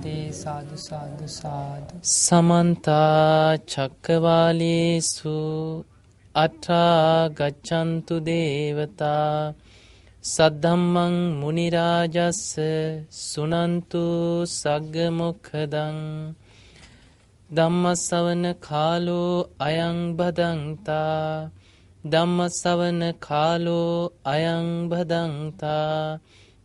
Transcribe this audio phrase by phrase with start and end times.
[0.00, 1.94] භගවන්තේ සාදු සාදු සාදු.
[2.02, 5.36] සමන්තා චක්කවාලේසු
[6.34, 9.54] අට්ඨා ගච්ඡන්තු දේවතා
[10.24, 12.42] සද්ධම්මං මුනි රාජස්ස
[13.22, 14.04] සුනන්තු
[14.52, 15.98] සග්ග මොක්ඛදං.
[17.50, 21.50] ධම්මස්සවන කාලෝ අයං බදන්තා
[22.04, 23.94] ධම්මස්සවන කාලෝ
[24.26, 26.18] අයං බදන්තා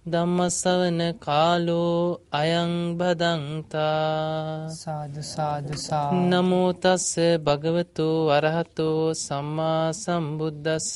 [0.05, 1.99] ධම්මස්සවන කාලෝ
[2.31, 10.91] අයං බදන්තා සාදු සාදු සා නමෝ තස්ස භගවතු අරහතෝ සම්මා සම්බුද්දස්ස.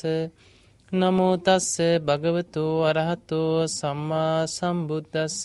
[0.91, 5.39] නමෝ තස්ස භගවතු අරහතෝ සම්මා සම්බුද්දස්ස.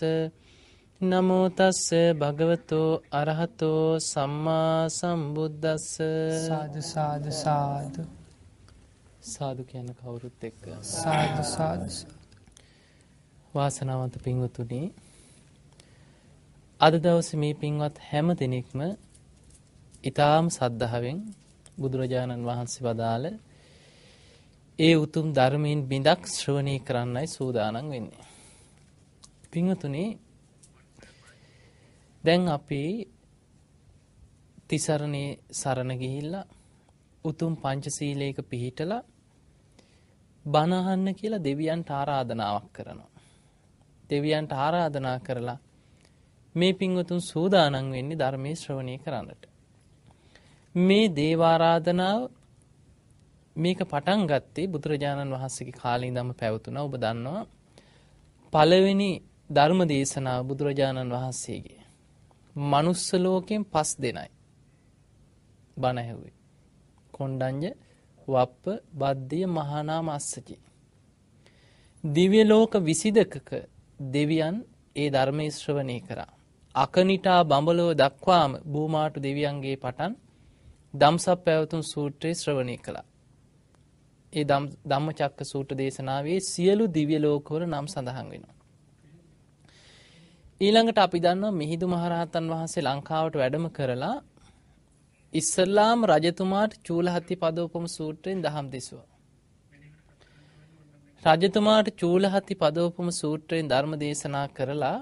[1.00, 2.80] නමෝ තස්ස භගවතු
[3.12, 5.88] අරහතෝ සම්මා සම්බුද්දස්ස.
[6.42, 8.02] සාදු සාදු සාදු.
[9.24, 10.62] සාදු කියන කවුරුත් එක්ක.
[10.92, 11.88] සාදු සාදු
[13.54, 14.82] වාසනාවන්ත පින්වතුනි
[16.80, 18.80] අද දවස මේ පින්වත් හැම දෙනෙක්ම
[20.04, 21.18] ඊටාම් සද්ධාවෙන්
[21.76, 23.26] බුදුරජාණන් වහන්සේ වදාළ
[24.78, 28.26] ඒ උතුම් ධර්මයෙන් බිඳක් ශ්‍රවණය කරන්නයි සූදානම් වෙන්නේ.
[29.50, 30.04] පින්වතුනි
[32.24, 32.82] දැන් අපි
[34.68, 36.50] තිසරණේ සරණ ගිහිල්ලා
[37.24, 39.02] උතුම් පංචශීලයක පිහිටලා
[40.44, 43.13] බණහන්න කියලා දෙවියන්ට ආරාධනාවක් කරනවා.
[44.10, 45.58] දෙවියන්ට ආරාධනා කරලා
[46.54, 49.42] මේ පින්වතුන් සූදානන් වෙන්නේ ධර්මය ශ්‍රවණය කරන්නට.
[50.74, 52.20] මේ දේවාරාධනාව
[53.56, 57.44] මේක පටන් ගත්තේ බුදුරජාණන් වහන්සේගේ කාලී දම පැවතුන ඔබ දන්නවා
[58.52, 59.10] පළවෙනි
[59.50, 61.82] ධර්ම දේශනාව බුදුරජාණන් වහන්සේගේ.
[62.56, 64.30] මනුස්සලෝකෙන් පස් දෙනයි.
[65.76, 66.34] බණහැවේ.
[67.14, 67.64] කොන්්ඩංජ
[68.28, 70.56] වප්ප බද්ධිය මහනාම අස්සචි.
[72.04, 73.50] දිව්‍යලෝක විසිදකක
[74.12, 74.56] දෙවියන්
[74.96, 76.32] ඒ ධර්මය ශ්‍රවණය කරා.
[76.74, 80.12] අකනිටා බඹලෝ දක්වාම භූමාටු දෙවියන්ගේ පටන්
[80.94, 83.06] දම්සප් පැවතුන් සූත්‍රයේ ශ්‍රවණය කළා.
[84.32, 88.54] ඒ ධම්ම චක්ක සූට දේශනාවේ සියලු දිව්‍ය ලෝකවල නම් සඳහන් වෙනවා.
[90.60, 94.16] ඊළඟට අපි දන්නවා මිහිදු මහරහතන් වහන්සේ ලංකාවට වැඩම කරලා
[95.32, 99.13] ඉස්සල්ලාම් රජතුමාට චූලහත්ති පදෝපම සූත්‍රයෙන් දහම් දෙසවා.
[101.24, 104.96] රජතුමාට චූලහත්ති පදෝපම සූත්‍රයෙන් ධර්ම දේශනා කරලා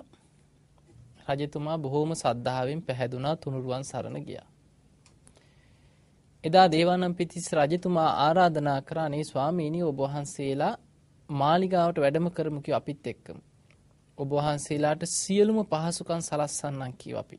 [1.30, 4.46] රජතුමා බොහෝම සද්ධාවෙන් පැහැදුනා තුනුරුවන් සරණ ගියා.
[6.44, 10.74] එදා දේවානම් පිතිස් රජතුමා ආරාධනා කරානේ ස්වාමීනී ඔබවහන්සේලා
[11.28, 13.38] මාලිගාවට වැඩම කරමුකි අපිත් එක්කම.
[14.18, 17.38] ඔබවහන්සේලාට සියලුම පහසුකන් සලස්සන්නන් කිව අපි.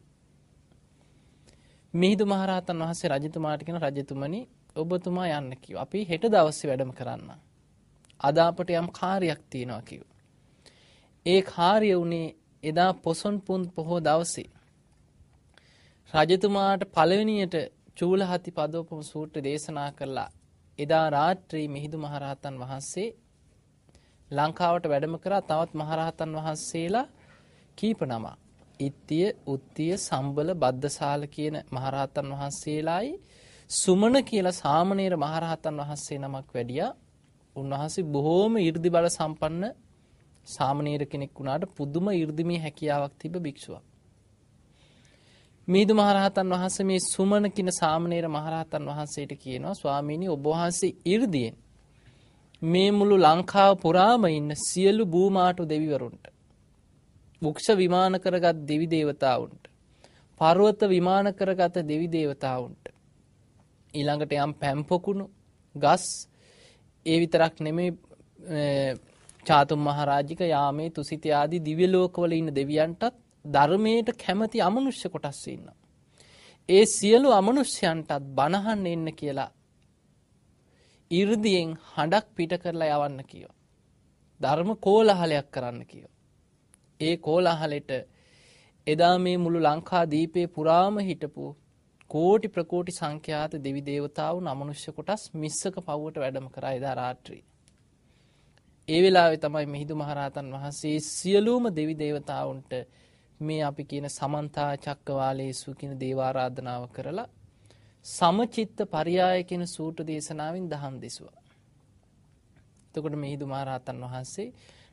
[1.94, 4.44] මිහිදු මහරහතන් වහන්සේ රජතුමාටිකෙන රජතුමනි
[4.76, 6.94] ඔබතුමා යන්න කිව අපි හෙට දවස්සේ වැඩම
[8.24, 8.30] කරන්න.
[8.30, 10.02] අදාපට යම් කාරයක් තියෙනවා කිව.
[11.26, 14.50] ඒ කාරිය වුණේ එදා පොසොන් පුන් පොහෝ දවසේ.
[16.14, 17.56] රජතුමාට පළවෙනියට
[17.98, 20.30] චූලහති පදෝපම සූට්‍ර දේශනා කරලා
[20.80, 23.16] එදා රාත්‍රී මිහිදු මහරහතන් වහන්සේ
[24.32, 27.08] ලංකාවට වැඩම කරා තවත් මහරහතන් වහන්සේලා
[27.78, 28.38] කීප නමා.
[28.80, 33.22] ඉත්තිය උත්තිය සම්බල බද්ධසාල කියන මහරහතන් වහන්සේලායි
[33.70, 36.92] සුමන කියලා සාමනීර මහරහතන් වහන්සේ නමක් වැඩියා
[37.56, 39.64] උන්වහන්සේ බොහෝම 이르දි බල සම්පන්න
[40.48, 43.84] සාමණේර කෙනෙක් වුණාට පුදුම 이르දිමේ හැකියාවක් තිබ භික්ෂුවක්.
[45.68, 51.56] මිහිඳු මහරහතන් වහන්සේ මේ සුමන කින සාමණේර මහරහතන් වහන්සේට කියනවා ස්වාමීනි ඔබ වහන්සේ 이르දියෙන්
[52.62, 56.26] මේ මුළු ලංකාව පුරාම ඉන්න සියලු භූමාටු දෙවිවරුන්ට
[57.42, 59.64] වෘක්ෂ විමාන කරගත් දෙවි දේවතාවුන්ට
[60.42, 62.86] පර්වත විමාන කරගත දෙවි දේවතාවුන්ට
[63.94, 65.26] ඊළඟට යම් පැම්පොකුණු
[65.76, 66.06] ගස්
[67.06, 67.90] ඒ විතරක් නෙමේ
[69.46, 73.16] චාතුම් මහරාජික යාමේ තුසිත ආදී දිව්‍ය ලෝකවල ඉන්න දෙවියන්ටත්
[73.46, 75.68] ධර්මයට කැමති අමනුෂ්‍ය කොටස් ඉන්න.
[76.70, 79.52] ඒ සියලු අමනුෂ්‍යයන්ටත් බණහන්න එන්න කියලා
[81.12, 83.50] 이르දියෙන් හඬක් පිට කරලා යවන්න කියව.
[84.42, 86.08] ධර්ම කෝලහලයක් කරන්න කියව.
[87.00, 87.92] ඒ කෝලාහලෙට
[88.88, 91.46] එදා මේ මුළු ලංකා දීපේ පුරාම හිටපු
[92.14, 97.42] කෝටි ප්‍රකෝටි සංඛ්‍යාත දෙවි දේවතාවුන් අමනුෂ්‍ය කොටස් මිස්සක පව්වට වැඩම කරා එදා රාත්‍රී.
[98.88, 102.74] ඒ වෙලාවේ තමයි මිහිඳු මහරහතන් වහන්සේ සියලුම දෙවි දේවතාවුන්ට
[103.40, 107.28] මේ අපි කියන සමන්තා චක්කවාලේසු කියන දේවාරාධනාව කරලා
[108.06, 111.40] සමචිත්ත පරියාය කියන සූට දේශනාවෙන් දහම් දෙසුවා.
[112.88, 114.50] එතකොට මිහිඳු මහරහතන් වහන්සේ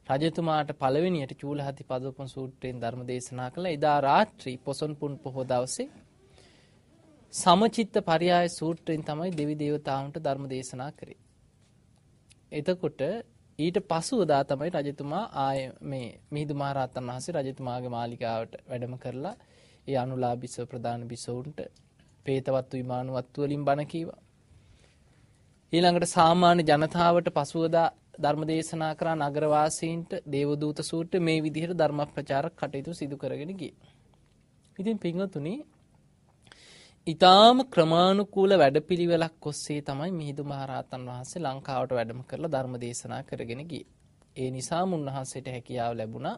[0.09, 5.89] රජතුමාට පළවෙනියට චූලහති පදෝපන් සූත්‍රයෙන් ධර්ම දේශනා කළ එදා රාත්‍රී පොසොන් පුන් පොහෝ දවසේ
[7.33, 11.19] සමචිත්ත පරියාය සූත්‍රයෙන් තමයි දෙවි දේවතාවුන්ට ධර්ම දේශනා කරේ.
[12.53, 13.01] එතකොට
[13.59, 19.35] ඊට පසුවදා තමයි රජතුමා ආය මේ මිහිඳු මහරහතන් වහන්සේ රජතුමාගේ මාලිගාවට වැඩම කරලා
[19.87, 21.61] ඒ අනුලා බිසව ප්‍රධාන බිසවුන්ට
[22.27, 24.21] පේතවත්තු විමානුවත්තු වලින් බණ කීවා.
[25.73, 27.89] ඊළඟට සාමාන්‍ය ජනතාවට පසුවදා
[28.19, 33.77] ධර්ම දේශනා කරා නගරවාසීන්ට දේවදූත සූත්‍ර මේ විදිහට ධර්ම ප්‍රචාරක කටයුතු සිදු කරගෙන ගියේ.
[34.77, 35.55] ඉතින් පින්වතුනි
[37.07, 43.87] ඊටාම ක්‍රමානුකූල වැඩපිළිවෙලක් ඔස්සේ තමයි මිහිඳු මහරහතන් වහන්සේ ලංකාවට වැඩම කරලා ධර්ම දේශනා කරගෙන ගියේ.
[44.37, 46.37] ඒ නිසා මුන්වහන්සේට හැකියාව ලැබුණා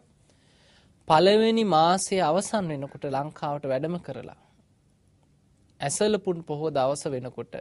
[1.08, 4.38] පළවෙනි මාසයේ අවසන් වෙනකොට ලංකාවට වැඩම කරලා
[5.80, 7.54] ඇසල පුන් පොහෝ දවස වෙනකොට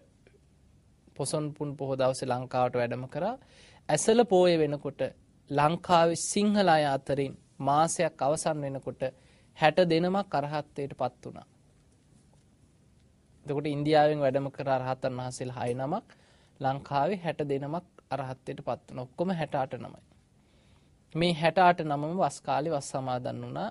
[1.16, 3.36] පොසොන් පුන් පොහෝ දවසේ ලංකාවට වැඩම කරා
[3.90, 5.02] ඇසල පෝය වෙනකොට
[5.50, 9.02] ලංකාවේ සිංහල අය අතරින් මාසයක් අවසන් වෙනකොට
[9.58, 11.51] හැට දෙනමක් අරහත්වයට පත් වුණා.
[13.46, 16.08] එතකොට ඉන්දියාවෙන් වැඩම කර අරහතන් වහන්සේලා 6 නමක්
[16.60, 19.04] ලංකාවේ 60 දෙනමක් අරහත්ත්වයට පත් වුණා.
[19.04, 20.02] ඔක්කොම 68 නමයි.
[21.16, 23.70] මේ 68 නමම වස් කාලේ වස් සමාදන් වුණා.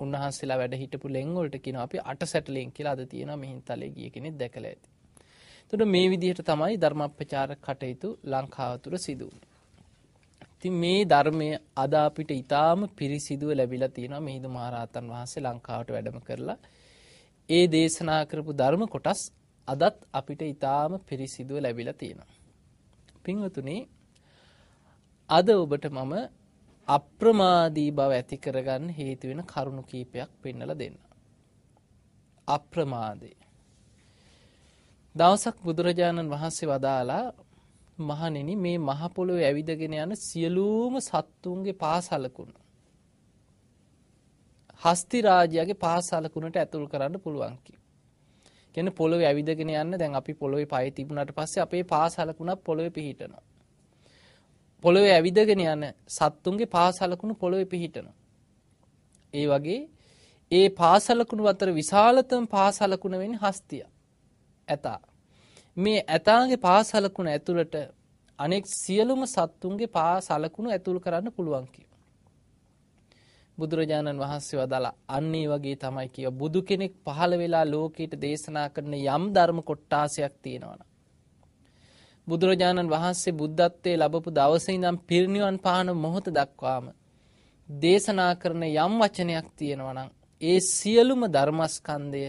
[0.00, 4.34] උන්වහන්සේලා වැඩ හිටපු ලෙන් වලට කියනවා අපි අට සැටලෙන් කියලා අද තියෙනවා මිහින්තලේ ගිය කෙනෙක්
[4.38, 4.88] දැකලා ඇති.
[5.62, 9.48] එතකොට මේ විදිහට තමයි ධර්මප්‍රචාරක කටයුතු ලංකාව තුළ සිදු වුනේ.
[10.54, 16.58] ඉතින් මේ ධර්මය අද අපිට ඊටාම පිරිසිදුව ලැබිලා තියෙනවා මිහිඳු මහරහතන් වහන්සේ ලංකාවට වැඩම කරලා
[17.48, 19.20] ඒ දේශනා කරපු ධර්ම කොටස්
[19.68, 22.30] අදත් අපිට ඊටාම පිරිසිදුව ලැබිලා තියෙනවා.
[23.24, 23.76] පින්වතුනි
[25.30, 26.12] අද ඔබට මම
[26.88, 30.96] අප්‍රමාදී බව ඇති කරගන්න හේතු වෙන කරුණු කීපයක් පෙන්වලා දෙන්න.
[32.48, 33.36] අප්‍රමාදේ.
[35.14, 37.26] දවසක් බුදුරජාණන් වහන්සේ වදාලා
[38.00, 42.61] මහණෙනි මේ මහ පොළොවේ ඇවිදගෙන යන සියලුම සත්තුන්ගේ පාසලකුණ
[44.82, 47.74] හස්ති රාජයාගේ පාසලකුණට ඇතුල් කරන්න පුළුවන් කි.
[48.74, 53.42] කියන්නේ පොළොවේ ඇවිදගෙන යන්න දැන් අපි පොළොවේ පය තිබුණාට පස්සේ අපේ පාසලකුණක් පොළොවේ පිහිටනවා.
[54.84, 58.14] පොළොවේ ඇවිදගෙන යන සත්තුන්ගේ පාසලකුණු පොළොවේ පිහිටනවා.
[59.34, 59.80] ඒ වගේ
[60.50, 63.84] ඒ පාසලකුණු අතර විශාලතම පාසලකුණ වෙන්නේ හස්තිය.
[64.68, 65.00] ඇතා.
[65.76, 67.74] මේ ඇතාගේ පාසලකුණ ඇතුළට
[68.38, 71.91] අනෙක් සියලුම සත්තුන්ගේ පාසලකුණු ඇතුල් කරන්න පුළුවන් කිය.
[73.58, 79.24] බුදුරජාණන් වහන්සේ වදාලා අන්නේ වගේ තමයි කිය බුදු කෙනෙක් පහළ වෙලා ලෝකයට දේශනා කරන යම්
[79.30, 80.80] ධර්ම කොට්ටාසයක් තියෙනවන.
[82.26, 86.86] බුදුරජාණන් වහන්සේ බුද්ධත්වයේ ලබපු දවසේ ඉඳන් පිරිනිවන් පාන මොහොත දක්වාම
[87.68, 90.08] දේශනා කරන යම් වචනයක් තියෙනවනම්
[90.40, 92.24] ඒ සියලුම ධර්මස්කන්ධය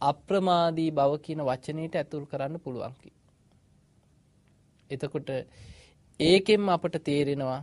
[0.00, 2.94] අප්‍රමාදී බව කියන වචනයට ඇතුල් කරන්න පුළුවන්
[4.90, 5.30] එතකොට
[6.20, 7.60] ඒකෙන්ම අපට තේරෙනවා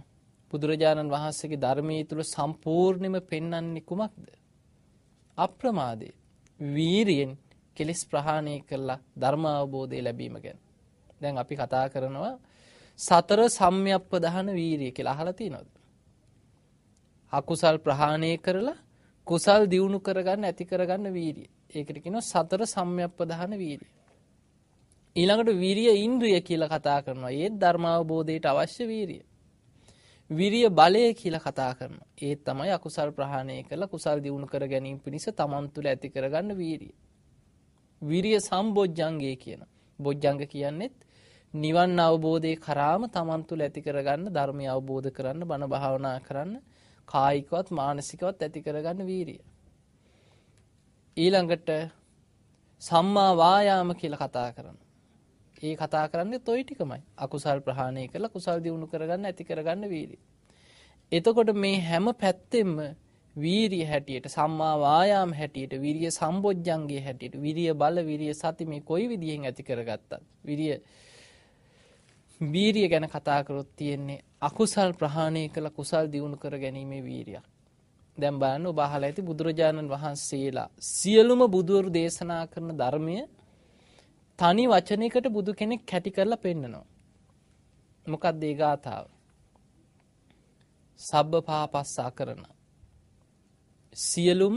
[0.54, 4.28] බුදුරජාණන් වහන්සේගේ ධර්මයේ තුල සම්පූර්ණයෙන්ම පෙන්වන්නේ කුමක්ද?
[5.38, 6.14] අප්‍රමාදේ.
[6.60, 7.32] වීරියෙන්
[7.78, 10.60] කෙලෙස් ප්‍රහාණය කළා ධර්ම අවබෝධය ලැබීම ගැන.
[11.22, 12.36] දැන් අපි කතා කරනවා
[13.00, 15.70] සතර සම්‍යක්පදහන වීරිය කියලා අහලා තියෙනවද?
[17.34, 18.78] අකුසල් ප්‍රහාණය කරලා
[19.28, 21.50] කුසල් දියුණු කරගන්න ඇති කරගන්න වීරිය.
[21.70, 23.92] ඒකට කියනවා සතර සම්‍යක්පදහන වීරිය.
[25.16, 27.34] ඊළඟට වීරිය ඉන්ද්‍රිය කියලා කතා කරනවා.
[27.34, 29.24] ඒත් ධර්මාවබෝධයට අවශ්‍ය වීරිය.
[30.30, 32.08] විරිය බලය කියලා කතා කරනවා.
[32.18, 36.94] ඒ තමයි අකුසල් ප්‍රහාණය කරලා කුසල් දියුණු කර ගැනීම පිණිස තමන් තුළ ඇති කරගන්න වීරිය.
[38.02, 39.62] විරිය සම්බොජ්ජංගය කියන.
[40.00, 40.96] බොජ්ජංග කියන්නෙත්
[41.54, 46.52] නිවන් අවබෝධය කරාම තමන් තුළ ඇති කරගන්න ධර්මය අවබෝධ කරන්න බණ භාවනා කරන්න
[47.08, 49.40] කායිකවත් මානසිකවත් ඇති කරගන්න වීරිය.
[51.18, 51.70] ඊළඟට
[52.82, 54.78] සම්මා වායාම කියලා කතා කරන.
[55.58, 57.02] ඒ කතා කරන්නේ toy ටිකමයි.
[57.18, 60.20] අකුසල් ප්‍රහාණය කරලා කුසල් දියුණු කරගන්න ඇති කරගන්න වීරිය.
[61.12, 62.72] එතකොට මේ හැම පැත්තෙම
[63.36, 69.46] වීරිය හැටියට සම්මා වායාම හැටියට විරිය සම්බොජ්ජංගේ හැටියට විරිය බල විරිය සති මේ කොයි විදිහෙන්
[69.46, 70.78] ඇති කරගත්තත් විරිය
[72.42, 77.46] වීරිය ගැන කතා කරොත් තියෙන්නේ අකුසල් ප්‍රහාණය කළ කුසල් දියුණු කර ගැනීමේ වීරියක්.
[78.18, 83.18] දැන් බලන්න ඔබ අහලා ඇති බුදුරජාණන් වහන්සේලා සියලුම බුදුවරු දේශනා කරන ධර්මය
[84.40, 86.86] තනි වචනයකට බුදු කෙනෙක් කැටි කරලා පෙන්නනවා.
[88.06, 89.06] මොකක්ද ඒ ගාථාව?
[91.00, 92.44] සබ්බ පාපස්සා කරන.
[93.94, 94.56] සියලුම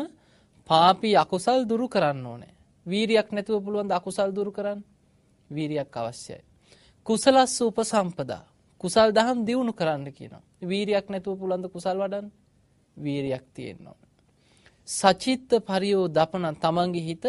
[0.69, 2.55] පාපී අකුසල් දුරු කරන්න ඕනේ.
[2.87, 4.81] වීරියක් නැතුව පුළුවන් ද අකුසල් දුරු කරන්න?
[5.51, 6.43] වීරියක් අවශ්‍යයි.
[7.07, 8.45] කුසලස්ස උපසම්පදා.
[8.81, 10.45] කුසල් දහම් දියුණු කරන්න කියනවා.
[10.63, 12.29] වීරියක් නැතුව පුළුවන් ද කුසල් වඩන්න?
[12.97, 14.11] වීරියක් තියෙන්න ඕනේ.
[14.89, 17.25] සචිත්ත පරියෝ දපන තමන්ගේ හිත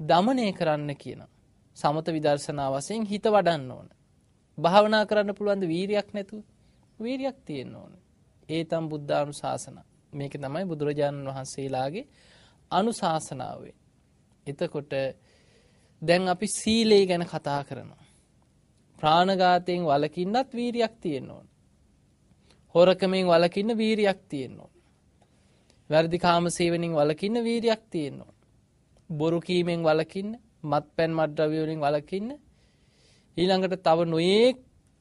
[0.00, 1.37] දමනය කරන්න කියනවා.
[1.78, 3.88] සමත විදර්ශනා වශයෙන් හිත වඩන්න ඕන.
[4.58, 6.42] භාවනා කරන්න පුළුවන් වීරියක් නැතුව
[7.00, 7.92] වීරියක් තියෙන්න ඕන.
[8.48, 9.76] ඒ තම් බුද්ධානුශාසන.
[10.12, 12.06] මේක තමයි බුදුරජාණන් වහන්සේලාගේ
[12.70, 13.74] අනුශාසනාවේ.
[14.46, 14.92] එතකොට
[16.02, 18.04] දැන් අපි සීලේ ගැන කතා කරනවා.
[18.98, 21.46] ප්‍රාණඝාතයෙන් වළකින්නත් වීරියක් තියෙන්න ඕන.
[22.74, 24.72] හොරකමෙන් වලකින්න වීරියක් තියෙන්න ඕන.
[25.90, 28.34] වැරදි කාම සේවනින් වලකින්න වීරියක් තියෙන්න ඕන.
[29.10, 30.32] බොරු කීමෙන් වලකින්න,
[30.64, 32.30] මත්පැන් මත්ද්‍රව්‍ය වලින් වලකින්න
[33.36, 34.46] ඊළඟට තව නොයේ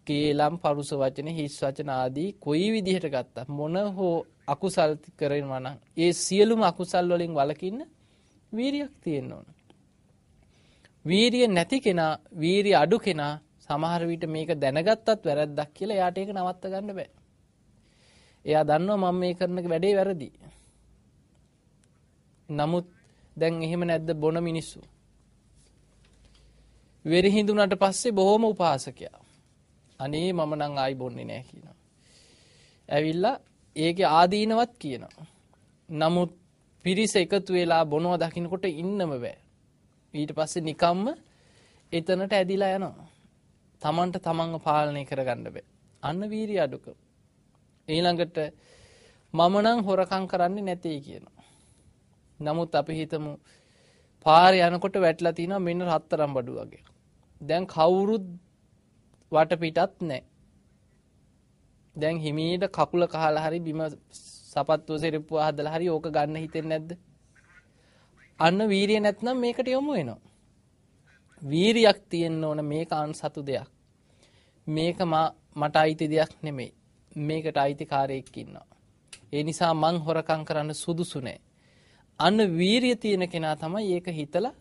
[0.08, 4.16] කේලම් පරුස වචන හිස් වචන ආදී කොයි විදිහට ගත්තත් මොන හෝ
[4.48, 7.80] අකුසල් කරනවා නම් ඒ සියලුම අකුසල් වලින් වලකින්න
[8.52, 9.48] වීරියක් තියෙන්න ඕන.
[11.06, 16.64] වීරිය නැති කෙනා වීරිය අඩු කෙනා සමහර විට මේක දැනගත්තත් වැරද්දක් කියලා එයාට ඒක නවත්ත
[16.66, 17.10] ගන්න බෑ.
[18.46, 20.30] එයා දන්නවා මම මේ කරන වැඩේ වැරදි.
[22.50, 22.88] නමුත්
[23.38, 24.80] දැන් එහෙම නැද්ද බොන මිනිස්සු?
[27.08, 29.20] වෙරි හිඳුනට පස්සේ බොහොම උපාසකයා.
[30.00, 31.76] අනේ මම නම් ආයි බොන්නේ නැහැ කියනවා.
[32.90, 33.36] ඇවිල්ලා
[33.76, 35.26] ඒකේ ආදීනවත් කියනවා.
[35.90, 36.32] නමුත්
[36.86, 39.38] පිරිස එකතු වෙලා බොනවා දකින්නකොට ඉන්නම බෑ.
[40.14, 41.08] ඊට පස්සේ නිකම්ම
[41.92, 43.10] එතනට ඇදිලා යනවා.
[43.82, 45.66] Tamanට tamanව පාලනය කරගන්න බෑ.
[46.04, 46.98] අන්න වීරිය අඩුකම.
[47.88, 48.38] ඊළඟට
[49.34, 51.46] මම නම් හොරකම් කරන්නේ නැtei කියනවා.
[52.40, 53.32] නමුත් අපි හිතමු
[54.26, 56.84] පාරේ යනකොට වැටලා තිනවා මෙන්න රත්තරන් බඩු වගේ.
[57.42, 58.26] දැන් කවුරුත්
[59.32, 60.24] වටපිටත් නැහැ.
[61.96, 63.82] දැන් හිමීට කකුල කහලා හරි බිම
[64.52, 66.98] සපත්තුව සෙරප්පුව හදලා හරි ඕක ගන්න හිතෙන්නේ නැද්ද?
[68.40, 70.20] අන්න වීරිය නැත්නම් මේකට යොමු වෙනවා.
[71.42, 73.70] වීරියක් තියෙන්න ඕන මේක අන් සතු දෙයක්.
[74.68, 74.98] මේක
[75.56, 76.74] මට අයිති දෙයක් නෙමෙයි.
[77.18, 78.68] මේකට අයිතිකාරයෙක් ඉන්නවා.
[79.34, 81.40] ඒ නිසා මං හොරකම් කරන්න සුදුසු නෑ.
[82.20, 84.54] අන්න වීරිය තියෙන කෙනා තමයි ඒක හිතලා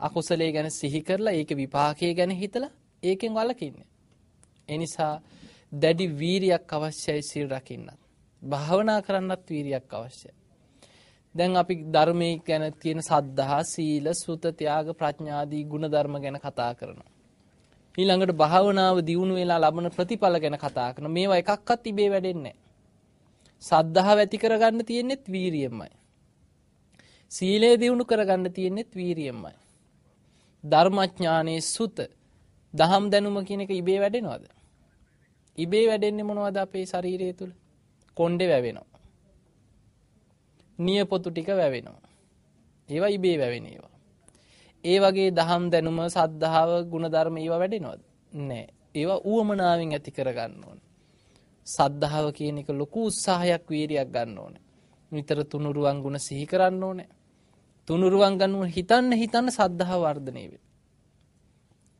[0.00, 2.70] අකුසලයේ ගැන සිහි කරලා ඒක විපාකයේ ගැන හිතලා
[3.02, 3.88] ඒකෙන් වළකින්නේ.
[4.68, 5.14] ඒ නිසා
[5.72, 7.98] දැඩි වීරියක් අවශ්‍යයි සිල් රකින්නත්.
[8.42, 10.34] භාවනා කරන්නත් වීරියක් අවශ්‍යයි.
[11.34, 17.10] දැන් අපි ධර්මයේ ගැන තියෙන සද්ධා, සීල, සුත, ත්‍යාග, ප්‍රඥාදී ගුණධර්ම ගැන කතා කරනවා.
[17.98, 21.08] ඊළඟට භාවනාව දියුණු වෙලා ලබන ප්‍රතිඵල ගැන කතා කරනවා.
[21.10, 22.68] මේවා එකක්වත් ඉබේ වැඩෙන්නේ නැහැ.
[23.62, 25.92] සද්ධාව ඇති කරගන්න තියෙන්නේත් වීරියෙන්මයි.
[27.32, 29.59] සීලය දියුණු කරගන්න තියෙන්නේත් වීරියෙන්මයි.
[30.64, 31.98] ධර්මඥානයේ සුත
[32.74, 34.44] දහම් දැනුම කියන එක ඉබේ වැඩෙනවද?
[35.58, 37.52] ඉබේ වැඩෙන්නේ මොනවද අපේ ශරීරය තුල?
[38.16, 39.00] කොණ්ඩේ වැවෙනවා.
[40.78, 42.08] නියපොතු ටික වැවෙනවා.
[42.88, 43.96] ඒවා ඉබේ වැවෙන ඒවා.
[44.84, 48.00] ඒ වගේ දහම් දැනුම සද්ධාව ගුණධර්ම ඒවා වැඩෙනවද?
[48.32, 48.66] නෑ.
[48.94, 50.88] ඒවා ඌවමනාවෙන් ඇති කරගන්න ඕනේ.
[51.66, 54.62] සද්ධාව කියන එක ලොකු උත්සාහයක් වීරියක් ගන්න ඕනේ.
[55.12, 57.08] නිතර තුනුරුවන් ගුණ සිහි කරන්න ඕනේ.
[57.90, 60.66] තුනුරුවන් ගන්න හිතන්න හිතන්න සද්ධාව වර්ධනය වෙනවා.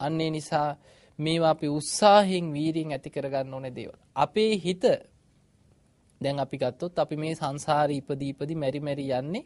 [0.00, 0.68] අන්න ඒ නිසා
[1.18, 3.98] මේවා අපි උත්සාහයෙන් වීරියෙන් ඇති කරගන්න ඕනේ දේවල්.
[4.16, 4.84] අපේ හිත
[6.20, 9.44] දැන් අපි ගත්තොත් අපි මේ සංසාරේ ඉපදී ඉපදී මෙරි මෙරි යන්නේ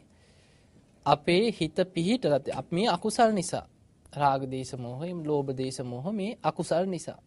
[1.05, 3.65] අපේ හිත පිහිටලා අපි මේ අකුසල් නිසා.
[4.13, 7.19] රාග දේශ මොහ, ලෝභ දේශ මොහ මේ අකුසල් නිසා.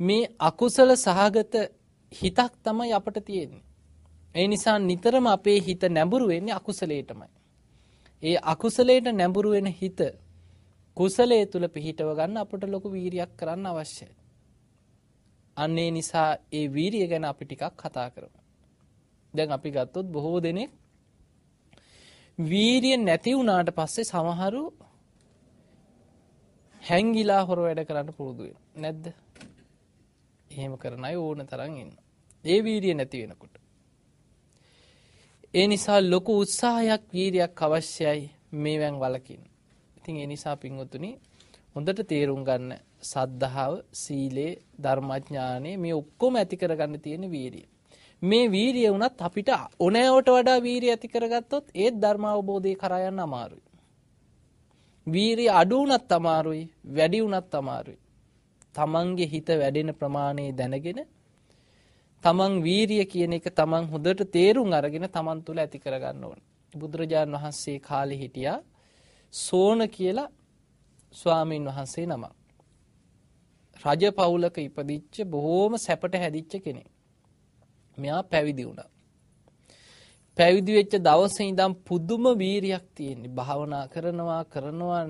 [0.00, 1.54] මේ අකුසල සහගත
[2.12, 3.64] හිතක් තමයි අපට තියෙන්නේ.
[4.34, 7.41] ඒ නිසා නිතරම අපේ හිත නැඹුරු වෙන්නේ අකුසලයටමයි.
[8.22, 10.00] ඒ අකුසලයට නැඹුරු වෙන හිත
[10.96, 14.14] කුසලයේ තුල පිහිටව ගන්න අපට ලොකු වීරියක් කරන්න අවශ්‍යයි.
[15.56, 18.40] අන්න ඒ නිසා ඒ වීරිය ගැන අපි ටිකක් කතා කරමු.
[19.34, 20.70] දැන් අපි ගත්තොත් බොහෝ දෙනෙක්
[22.38, 24.62] වීරිය නැති වුණාට පස්සේ සමහරු
[26.82, 28.44] හැංගිලා හොර වැඩ කරන්න පුරුදු
[28.76, 29.04] නැද්ද?
[30.50, 32.04] එහෙම කරන අය ඕන තරම් ඉන්නවා.
[32.44, 33.61] ඒ වීරිය නැති වෙනකොට.
[35.54, 38.20] ඒ නිසා ලොකු උත්සාහයක් වීරියක් අවශ්‍යයි
[38.54, 39.42] මේවෙන් වලකින්න.
[39.96, 41.10] ඉතින් ඒ නිසා පින්වතුනි
[41.76, 47.66] හොඳට තේරුම් ගන්න සද්ධාව, සීලේ, ධර්මඥානෙ මේ ඔක්කොම ඇති කරගන්න තියෙන වීරිය.
[48.22, 53.64] මේ වීරිය වුණත් අපිට ඕනෑවට වඩා වීරිය ඇති කරගත්තොත් ඒත් ධර්ම අවබෝධය කරා යන්න අමාරුයි.
[55.06, 56.64] වීරිය අඩු වුණත් අමාරුයි,
[56.96, 57.98] වැඩි වුණත් අමාරුයි.
[58.74, 61.00] තමන්ගේ හිත වැඩෙන ප්‍රමාණය දැනගෙන
[62.24, 66.38] තමන් වීරිය කියන එක තමන් හොඳට තේරුම් අරගෙන තමන් තුළ ඇති කරගන්න ඕන.
[66.74, 68.58] බුදුරජාණන් වහන්සේ කාලේ හිටියා
[69.34, 70.28] සෝන කියලා
[71.14, 72.32] ස්වාමීන් වහන්සේ නමක්.
[73.84, 76.88] රජ පවුලක ඉපදිච්ච බොහෝම සැපට හැදිච්ච කෙනෙක්.
[77.98, 78.88] මෙයා පැවිදි වුණා.
[80.36, 83.28] පැවිදි වෙච්ච දවසේ ඉඳන් පුදුම වීරියක් තියෙන්නේ.
[83.30, 85.04] භාවනා කරනවා කරනවා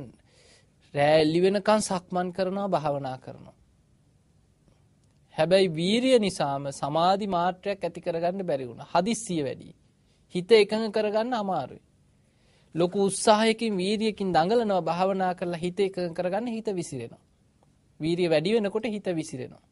[0.94, 3.56] රෑ එළි වෙනකන් සක්මන් කරනවා භාවනා කරනවා.
[5.34, 8.88] හැබැයි වීරිය නිසාම සමාධි මාත්‍රයක් ඇති කරගන්න බැරි වුණා.
[8.92, 9.74] හදිස්සිය වැඩි.
[10.34, 11.82] හිත එකඟ කරගන්න අමාරුයි.
[12.74, 17.22] ලොකු උත්සාහයකින් වීරියකින් දඟලනවා භාවනා කරලා හිත එකඟ කරගන්න හිත විසිරෙනවා.
[18.00, 19.62] වීරිය වැඩි වෙනකොට හිත විසිරෙනවා.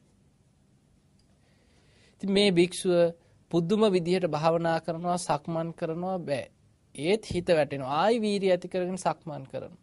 [2.15, 3.15] ඉතින් මේ භික්ෂුව
[3.51, 6.47] පුදුම විදිහට භාවනා කරනවා සක්මන් කරනවා බෑ.
[6.95, 7.93] ඒත් හිත වැටෙනවා.
[7.95, 9.81] ආයි වීරිය ඇති කරගෙන සක්මන් කරනවා.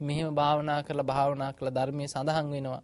[0.00, 2.82] මෙහෙම භාවනා කරලා භාවනා කරලා ධර්මයේ සඳහන් වෙනවා.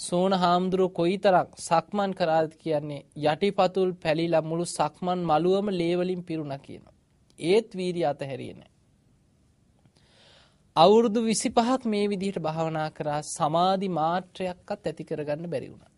[0.00, 6.94] සෝන හාමුදුරුව කොයිතරම් සක්මන් කරාද කියන්නේ යටිපතුල් පැලිලා මුළු සක්මන් මළුවම ලේවලින් පිරුණා කියනවා.
[7.38, 8.72] ඒත් වීරිය අතහැරියේ නැහැ.
[10.76, 15.92] අවුරුදු 25ක් මේ විදිහට භාවනා කරා සමාධි මාත්‍රයක්වත් ඇති කරගන්න බැරි වුණා.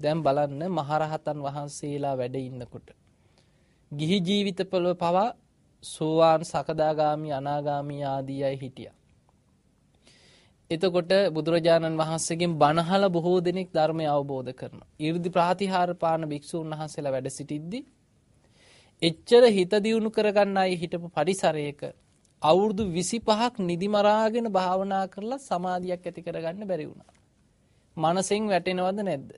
[0.00, 2.88] දැන් බලන්න මහරහතන් වහන්සේලා වැඩ ඉන්නකොට
[3.92, 5.28] ගිහි ජීවිතවල පවා
[5.84, 8.99] සෝවාන් සකදාගාමි අනාගාමි ආදී අය හිටියා.
[10.70, 14.88] එතකොට බුදුරජාණන් වහන්සේගෙන් බණහල බොහෝ දෙනෙක් ධර්මය අවබෝධ කරනවා.
[15.00, 17.82] 이르දි ප්‍රාතිහාර පාන භික්ෂූන් වහන්සේලා වැඩ සිටිද්දී
[19.02, 21.80] එච්චර හිත දියුණු කරගන්න අය හිටපු පරිසරයක
[22.42, 27.10] අවුරුදු 25ක් නිදි මරාගෙන භාවනා කරලා සමාධියක් ඇති කරගන්න බැරි වුණා.
[27.96, 29.28] මනසෙන් වැටෙනවද නැද්ද?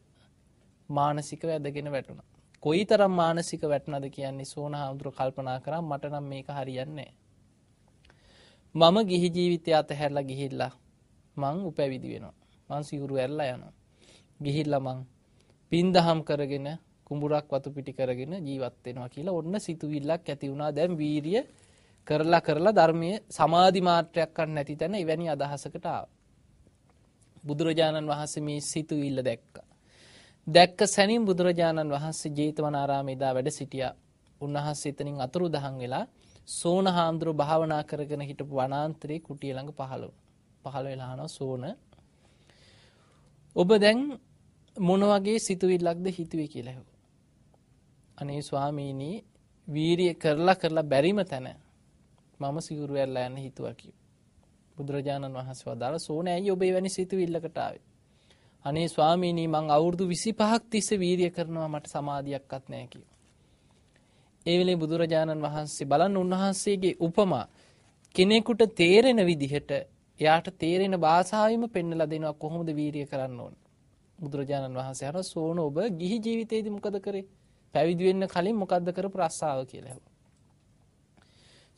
[0.89, 2.29] මානසිකව ඇදගෙන වැටුණා.
[2.63, 7.11] කොයිතරම් මානසික වැටුණද කියන්නේ සෝනහාමුදුර කල්පනා කරා මට නම් මේක හරියන්නේ
[8.75, 10.73] මම ගිහි ජීවිතය අතහැරලා ගිහිල්ලා
[11.37, 12.35] මං උපැවිදි වෙනවා.
[12.71, 13.73] මං සිවුරු ඇරලා යනවා.
[14.41, 14.99] ගිහිල්ලා මං
[15.73, 16.69] පින්දහම් කරගෙන
[17.07, 20.71] කුඹුරක් වතු පිටි කරගෙන ජීවත් වෙනවා කියලා ඔන්න සිතුවිල්ලක් ඇති වුණා.
[20.71, 21.41] දැන් වීරිය
[22.07, 26.11] කරලා කරලා ධර්මයේ සමාධි මාත්‍රයක් ගන්න නැති තැන එවැනි අදහසකට ආවා.
[27.45, 29.67] බුදුරජාණන් වහන්සේ මේ සිතුවිල්ල දැක්කා.
[30.47, 33.93] දැක්ක සැනින් බුදුරජාණන් වහන්සේ ජේතවනාරාමේ දා වැඩ සිටියා.
[34.41, 36.05] උන්වහන්සේ එතනින් අතුරුදහන් වෙලා
[36.49, 40.05] සෝන හාමුදුරුව භාවනා කරගෙන හිටපු වනාන්තරේ කුටිය ළඟ පහළ
[40.65, 41.65] පහළ වෙලා අහනවා සෝන
[43.57, 44.01] ඔබ දැන්
[44.77, 46.99] මොන වගේ සිතුවිල්ලක්ද හිතුවේ කියලා ඇහුවා.
[48.19, 49.11] අනේ ස්වාමීනි
[49.69, 51.49] වීරිය කරලා කරලා බැරිම තැන
[52.41, 54.01] මම සිවුරු ඇරලා යන්න හිතුවා කිව්වා.
[54.77, 57.85] බුදුරජාණන් වහන්සේ වදාළ සෝන ඇයි ඔබ එවැනි සිතුවිල්ලකට ආවේ?
[58.65, 63.17] අනේ ස්වාමීනි මං අවුරුදු 25ක් තිස්සේ වීරිය කරනවා මට සමාධියක්වත් නැහැ කිව්වා.
[64.47, 67.47] ඒ වෙලේ බුදුරජාණන් වහන්සේ බලන්න උන්වහන්සේගේ උපමා
[68.15, 69.71] කෙනෙකුට තේරෙන විදිහට
[70.21, 73.55] එයාට තේරෙන භාෂාවෙම පෙන්වලා දෙනවා කොහොමද වීරිය කරන්න ඕන.
[74.19, 77.25] බුදුරජාණන් වහන්සේ අර සෝන ඔබ ගිහි ජීවිතේදී මොකද කරේ?
[77.75, 80.13] පැවිදි වෙන්න කලින් මොකද්ද කරපු රස්සාව කියලා ඇහුවා.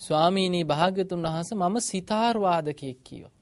[0.00, 3.32] ස්වාමීනි භාග්‍යතුන් වහන්සේ මම සිතාර් වාදකයෙක් කියෝ.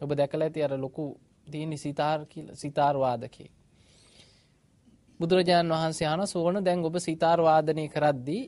[0.00, 1.04] ඔබ දැකලා ඇති අර ලොකු
[1.50, 3.52] තියෙන සිතාර් කියලා සිතාර් වාදකයෙක්.
[5.20, 8.42] බුදුරජාණන් වහන්සේ අහන සෝන දැන් ඔබ සිතාර් වාදනය කරද්දී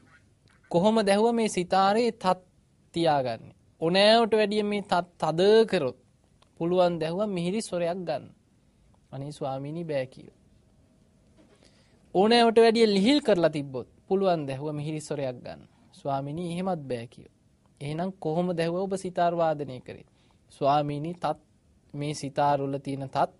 [0.70, 2.40] කොහොම දැහුව මේ සිතාරේ තත්
[2.94, 3.56] තියාගන්නේ.
[3.80, 5.98] ඕනෑවට වැඩිය මේ තත් තද කරොත්
[6.60, 8.24] පුළුවන් දැහුව මිහිරි ස්වරයක් ගන්න.
[9.12, 10.36] අනේ ස්වාමීනි බෑ කියෝ.
[12.14, 15.60] ඕනෑවට වැඩිය ලිහිල් කරලා තිබ්බොත් පුළුවන් දැහුව මිහිරි ස්වරයක් ගන්න.
[15.92, 17.32] ස්වාමිනී එහෙමත් බෑ කියෝ.
[17.80, 20.06] එහෙනම් කොහොම දැහුව ඔබ සිතාර් වාදනය කරේ.
[20.52, 21.38] ස්වාමීනි තත්
[21.94, 23.30] මේ සිතාරුල තියෙන තත්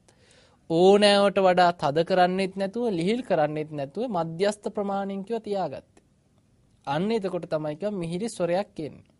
[0.70, 6.06] ඕනෑවට වඩා තද කරන්නෙත් නැතුව ලිහිල් කරන්නෙත් නැතුව මධ්‍යස්ථ ප්‍රමාණයෙන් කිව්ව තියාගත්තේ.
[6.86, 9.15] අන්න එතකොට තමයි කිව්ව මිහිරි ස්වරයක් එන්නේ.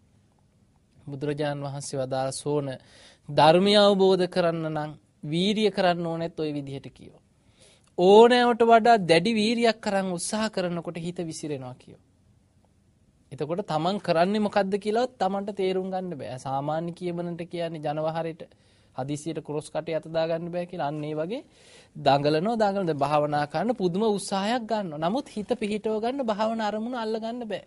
[1.07, 2.69] බුදුරජාන් වහන්සේ වදාළ සෝන
[3.29, 4.91] ධර්මය අවබෝධ කරන්න නම්
[5.25, 7.21] වීරිය කරන්න ඕනෙත් ওই විදිහට කියෝ.
[7.99, 12.01] ඕනෑවට වඩා දැඩි වීරියක් කරන් උත්සාහ කරනකොට හිත විසිරෙනවා කියෝ.
[13.33, 16.39] එතකොට තමන් කරන්නේ මොකද්ද කියලා තමන්ට තේරුම් ගන්න බෑ.
[16.39, 18.43] සාමාන්‍ය කියමනට කියන්නේ ජනවහරයට
[18.97, 20.89] හදිසියට ක්‍රොස් කටේ අත දාගන්න බෑ කියලා.
[20.89, 21.43] අන්න ඒ වගේ
[21.97, 25.01] දඟලනවා දඟලන භාවනා කරන පුදුම උත්සාහයක් ගන්නවා.
[25.01, 27.65] නමුත් හිත පිහිටව ගන්න භාවනා අරමුණ අල්ල ගන්න බෑ.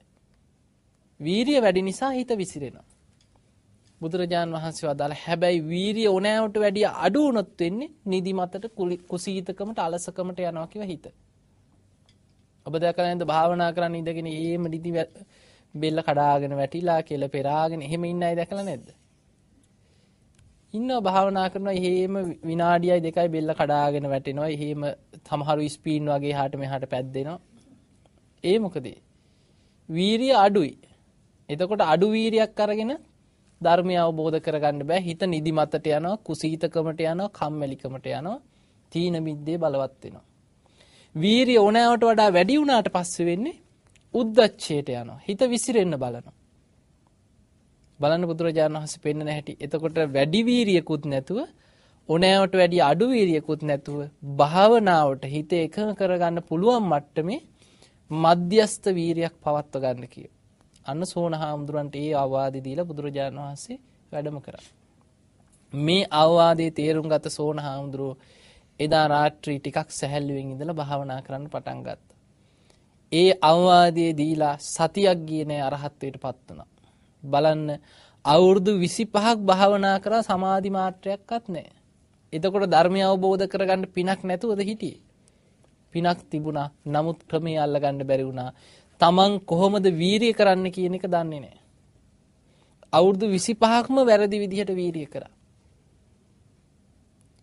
[1.20, 2.88] වීරිය වැඩි නිසා හිත විසිරෙනවා.
[4.02, 8.70] බුදුරජාන් වහන්සේ වදාළ හැබැයි වීරිය ඕනෑවට වැඩිය අඩු වුණොත් වෙන්නේ නිදිමතට
[9.08, 11.06] කුසීතකමට අලසකමට යනවා කිව හිත.
[12.66, 14.92] ඔබ දැකලා නැද්ද භාවනා කරන්න ඉඳගෙන එහෙම නිදි
[15.76, 18.90] බෙල්ල කඩාගෙන වැටිලා කෙල පෙරාගෙන එහෙම ඉන්න අය දැකලා නැද්ද?
[20.74, 24.82] ඉන්නවා භාවනා කරනවා එහෙම විනාඩියයි දෙකයි බෙල්ල කඩාගෙන වැටෙනවා එහෙම
[25.22, 27.40] සමහරු ස්පීන් වගේ හාට මෙහාට පැද්දෙනවා
[28.44, 28.90] ඒ මොකද
[29.90, 30.74] වීරිය අඩුයි
[31.50, 32.92] එතකොට අඩු වීරියක් අරගෙන
[33.62, 35.02] ධර්මය අවබෝධ කරගන්න බෑ.
[35.02, 38.40] හිත නිදිමතට යනවා කුසීතකමට යනවා කම්මැලිකමට යනවා.
[38.92, 40.26] තීන මිද්දේ බලවත් වෙනවා.
[41.16, 43.56] වීරිය ඕනෑවට වඩා වැඩි වුණාට පස්සේ වෙන්නේ
[44.14, 45.20] උද්දච්චයට යනවා.
[45.28, 46.36] හිත විසිරෙන්න බලනවා.
[48.00, 49.58] බලන්න බුදුරජාණන් වහන්සේ පෙන්වන හැටි.
[49.60, 51.40] එතකොට වැඩි වීරියකුත් නැතුව
[52.10, 54.00] ඕනෑවට වැඩි අඩු වීරියකුත් නැතුව
[54.38, 57.42] භාවනාවට හිත එකඟ කරගන්න පුළුවන් මට්ටමේ
[58.12, 60.39] මධ්‍යස්ත වීරියක් පවත්ව ගන්න කියෝ.
[60.90, 63.78] අන්න සෝනහාමුදුරන්ට ඒ අවවාදි දීලා බුදුරජාණන් වහන්සේ
[64.12, 64.66] වැඩම කරා.
[65.74, 68.18] මේ අවවාදයේ තේරුම් ගත සෝනහාමුදුරුවෝ
[68.80, 72.18] එදා රාත්‍රී ටිකක් සැහැල්ලුවෙන් ඉඳලා භාවනා කරන්න පටන් ගත්තා.
[73.12, 76.70] ඒ අවවාදයේ දීලා සතියක් ගියේ නෑ අරහත්ත්වයට පත් වුණා.
[77.24, 77.68] බලන්න
[78.26, 81.76] අවුරුදු 25ක් භාවනා කරා සමාධි මාත්‍රයක්වත් නැහැ.
[82.34, 85.02] එතකොට ධර්මය අවබෝධ කරගන්න පිනක් නැතුවද හිටියේ?
[85.94, 86.70] පිනක් තිබුණා.
[86.88, 88.52] නමුත් ක්‍රමයේ අල්ලගන්න බැරි වුණා.
[89.00, 91.60] Taman කොහොමද වීරිය කරන්න කියන එක දන්නේ නැහැ.
[92.94, 95.32] අවුරුදු 25ක්ම වැරදි විදිහට වීරිය කරා.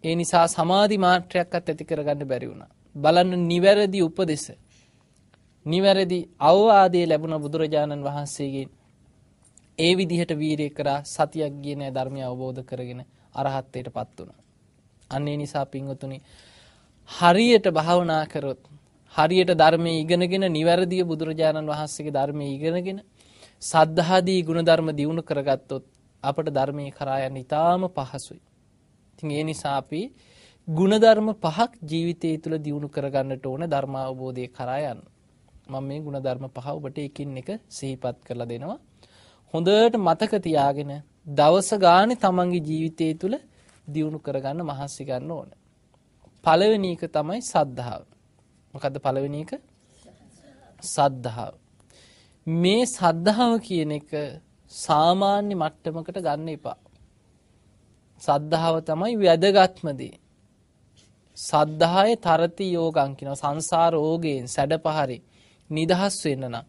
[0.05, 2.71] ඒ නිසා සමාධි මාත්‍රයක්වත් ඇති කරගන්න බැරි වුණා.
[2.97, 4.45] බලන්න නිවැරදි උපදෙස.
[5.67, 8.71] නිවැරදි අවවාදයේ ලැබුණ බුදුරජාණන් වහන්සේගෙන්
[9.79, 13.01] ඒ විදිහට වීරය කරා සතියක් ගියේ නෑ ධර්මය අවබෝධ කරගෙන
[13.35, 14.41] අරහත්ත්වයට පත් වුණා.
[15.11, 16.19] අන්න ඒ නිසා පින්වතුනි
[17.09, 18.63] හරියට භාවනා කරොත්
[19.17, 22.99] හරියට ධර්මයේ ඉගෙනගෙන නිවැරදිව බුදුරජාණන් වහන්සේගේ ධර්මයේ ඉගෙනගෙන
[23.63, 25.85] සද්ධාදී ගුණධර්ම දියුණු කරගත්තොත්
[26.23, 28.41] අපට ධර්මයේ කරා යන්න ඉතාම පහසුයි.
[29.13, 30.01] ඉතින් ඒ නිසා අපි
[30.69, 35.01] ගුණධර්ම පහක් ජීවිතය තුළ දියුණු කරගන්නට ඕන ධර්ම අවබෝධය කරා යන්න.
[35.67, 38.79] මම මේ ගුණධර්ම පහ ඔබට එකින් එක සිහිපත් කරලා දෙනවා.
[39.55, 40.93] හොඳට මතක තියාගෙන
[41.31, 43.37] දවස ගානේ තමන්ගේ ජීවිතය තුළ
[43.87, 45.49] දියුණු කරගන්න මහන්සි ගන්න ඕන.
[46.45, 48.05] පළවෙනි එක තමයි සද්ධාව.
[48.77, 49.53] මොකද්ද පළවෙනි එක?
[50.83, 51.55] සද්ධාව.
[52.47, 54.11] මේ සද්ධාව කියන එක
[54.73, 56.79] සාමාන්‍ය මට්ටමකට ගන්න එපා.
[58.23, 60.15] සද්ධාව තමයි වැදගත්ම දේ.
[61.37, 65.19] සද්ධාය තරති යෝගං කියන සංසාර ඕගයෙන් සැඩපහරි
[65.71, 66.67] නිදහස් වෙන්න නම්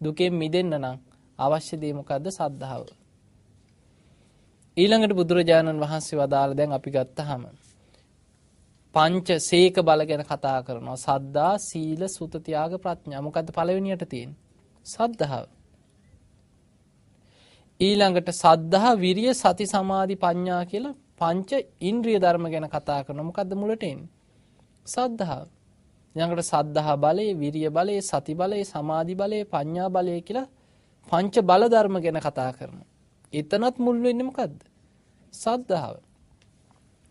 [0.00, 0.96] දුකෙන් මිදෙන්න නම්
[1.38, 2.82] අවශ්‍ය දේ මොකද්ද සද්ධාව.
[4.76, 7.42] ඊළඟට බුදුරජාණන් වහන්සේ වදාළ දැන් අපි ගත්තාම
[8.94, 10.96] පංච සීක බල ගැන කතා කරනවා.
[10.98, 13.20] සද්දා සීල සුත ත්‍යාග ප්‍රඥා.
[13.20, 14.38] මොකද්ද පළවෙනියට තියෙන්නේ?
[14.86, 15.46] සද්ධාව.
[17.80, 23.28] ඊළඟට සද්ධා විරිය සති සමාධි ප්‍රඥා කියලා පංච ඉන්ද්‍රිය ධර්ම ගැන කතා කරනවා.
[23.30, 24.08] මොකද්ද මුලට එන්නේ?
[24.86, 25.46] සද්ධාව.
[26.16, 30.48] ඊළඟට සද්ධා බලය විරිය බලය සති බලය සමාධි බලය ප්‍රඥා බලය කියලා
[31.08, 32.88] පංච බල ධර්ම ගැන කතා කරනවා.
[33.32, 34.58] එතනත් මුල් වෙන්නේ මොකද්ද?
[35.34, 35.96] සද්ධාව.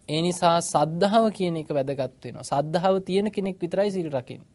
[0.09, 2.45] ඒ නිසා සද්ධාව කියන එක වැදගත් වෙනවා.
[2.45, 4.47] සද්ධාව තියෙන කෙනෙක් විතරයි සිල් රකින්නේ.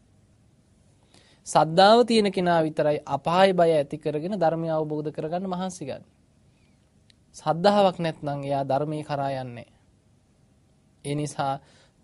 [1.47, 6.05] සද්ධාව තියෙන කෙනා විතරයි අපාය බය ඇති කරගෙන ධර්මය අවබෝධ කරගන්න මහන්සි ගන්න.
[7.37, 9.69] සද්ධාාවක් නැත්නම් එයා ධර්මයේ කරා යන්නේ.
[11.05, 11.55] ඒ නිසා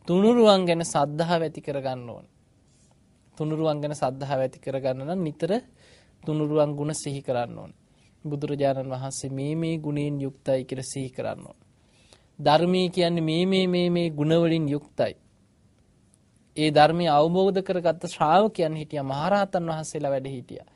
[0.08, 2.26] තුනුරුවන් ගැන සද්ධාව ඇති කරගන්න ඕන.
[3.38, 5.52] තුනුරුවන් ගැන සද්ධාව ඇති කරගන්න නම් නිතර
[6.24, 7.72] තුනුරුවන් ගුණ සිහි කරන්න ඕන.
[8.24, 11.58] බුදුරජාණන් වහන්සේ මේ මේ ගුණයෙන් යුක්තයි කියලා සිහි කරන්න ඕන.
[12.38, 15.14] ධර්මයේ කියන්නේ මේ මේ මේ මේ ගුණවලින් යුක්තයි.
[16.56, 20.68] ඒ ධර්මය අවබෝධ කරගත්ත ශ්‍රාවකයන් හිටියා මහරහතන් වහන්සේලා වැඩ හිටියා.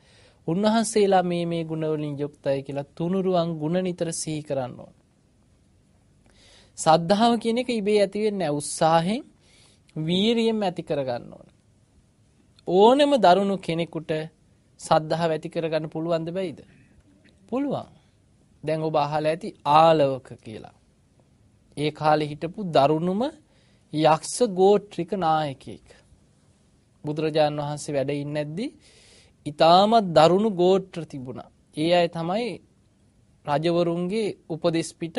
[0.47, 4.93] උන්වහන්සේලා මේ මේ ගුණවලින් යුක්තයි කියලා තුනුරුවන් ගුණ නිතර සිහි කරන්න ඕන.
[6.77, 8.57] සද්ධාව කියන එක ඉබේ ඇති වෙන්නේ නැහැ.
[8.57, 9.23] උත්සාහයෙන්
[9.95, 11.47] වීරියෙන් ඇති කරගන්න ඕන.
[12.67, 14.11] ඕනෙම දරුණු කෙනෙකුට
[14.79, 16.59] සද්ධාව ඇති කරගන්න පුළුවන්ද බැයිද?
[17.49, 17.89] පුළුවන්.
[18.63, 20.75] දැන් ඔබ අහලා ඇති ආලවක කියලා.
[21.77, 23.21] ඒ කාලේ හිටපු දරුණුම
[23.93, 25.87] යක්ෂ ගෝත්‍රික නායකයෙක්.
[27.03, 28.65] බුදුරජාණන් වහන්සේ වැඩ ඉන්නේ නැද්දි
[29.45, 31.49] ඊටමත් දරුණු ගෝත්‍ර තිබුණා.
[31.77, 32.47] ඒ අය තමයි
[33.45, 35.17] රජවරුන්ගේ උපදෙස් පිට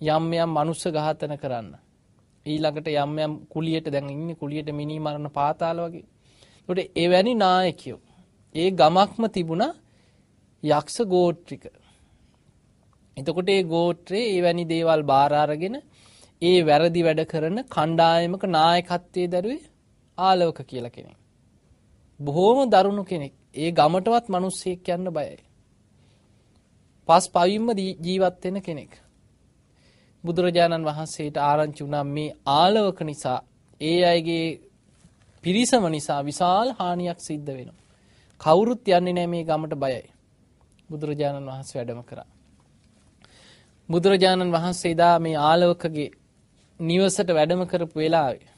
[0.00, 1.70] යම් යම් මනුස්ස ඝාතන කරන්න.
[2.46, 6.04] ඊළඟට යම් යම් කුලියට දැන් ඉන්නේ කුලියට මිනි මරණ පාතාල වගේ.
[6.68, 8.00] ඒකට එවැනි නායකයෝ
[8.54, 9.72] ඒ ගමක්ම තිබුණා
[10.62, 11.64] යක්ෂ ගෝත්‍රික.
[13.16, 15.76] එතකොට ඒ ගෝත්‍රයේ එවැනි දේවල් බාර අරගෙන
[16.42, 19.62] ඒ වැරදි වැඩ කරන කණ්ඩායමක නායකත්වයේ දරුවේ
[20.18, 21.16] ආලවක කියලා කෙනෙක්.
[22.20, 23.34] බොහෝම දරුණු කෙනෙක්.
[23.54, 25.38] ඒ ගමටවත් මිනිස්සෙක් යන්න බයයි.
[27.08, 27.68] පස් පවින්ම
[28.00, 28.92] ජීවත් වෙන කෙනෙක්.
[30.24, 33.38] බුදුරජාණන් වහන්සේට ආරංචි වුණා මේ ආලවක නිසා
[33.80, 34.46] ඒ අයගේ
[35.44, 37.82] පිරිසම නිසා විශාල හානියක් සිද්ධ වෙනවා.
[38.40, 40.04] කවුරුත් යන්නේ නැහැ මේ ගමට බයයි.
[40.90, 42.33] බුදුරජාණන් වහන්සේ වැඩම කරා.
[43.88, 46.10] බුදුරජාණන් වහන්සේ දා මේ ආලවකගේ
[46.80, 48.54] නිවසට වැඩම කරපු වෙලාවේ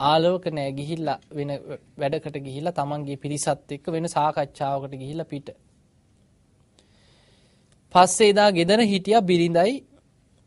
[0.00, 1.50] ආලෝක නෑ ගිහිල්ලා වෙන
[1.98, 5.48] වැඩකට ගිහිල්ලා තමන්ගේ පිරිසත් එක්ක වෙන සාකච්ඡාවකට ගිහිල්ලා පිට.
[7.94, 9.74] පස්සේ එදා ගෙදර හිටියා බිරිඳයි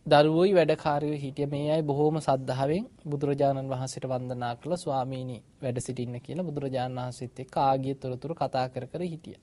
[0.06, 6.46] දරුවෝයි වැඩකාරයෝ හිටිය මේ අය බොහෝම සද්ධාවෙන් බුදුරජාණන් වහන්සේට වන්දනා කළ ස්වාමීනි වැඩ සිටින්න කියලා
[6.46, 9.42] බුදුරජාණන් වහන්සේත් එක්ක ආගිය තොරතුරු කතා කර කර හිටියා.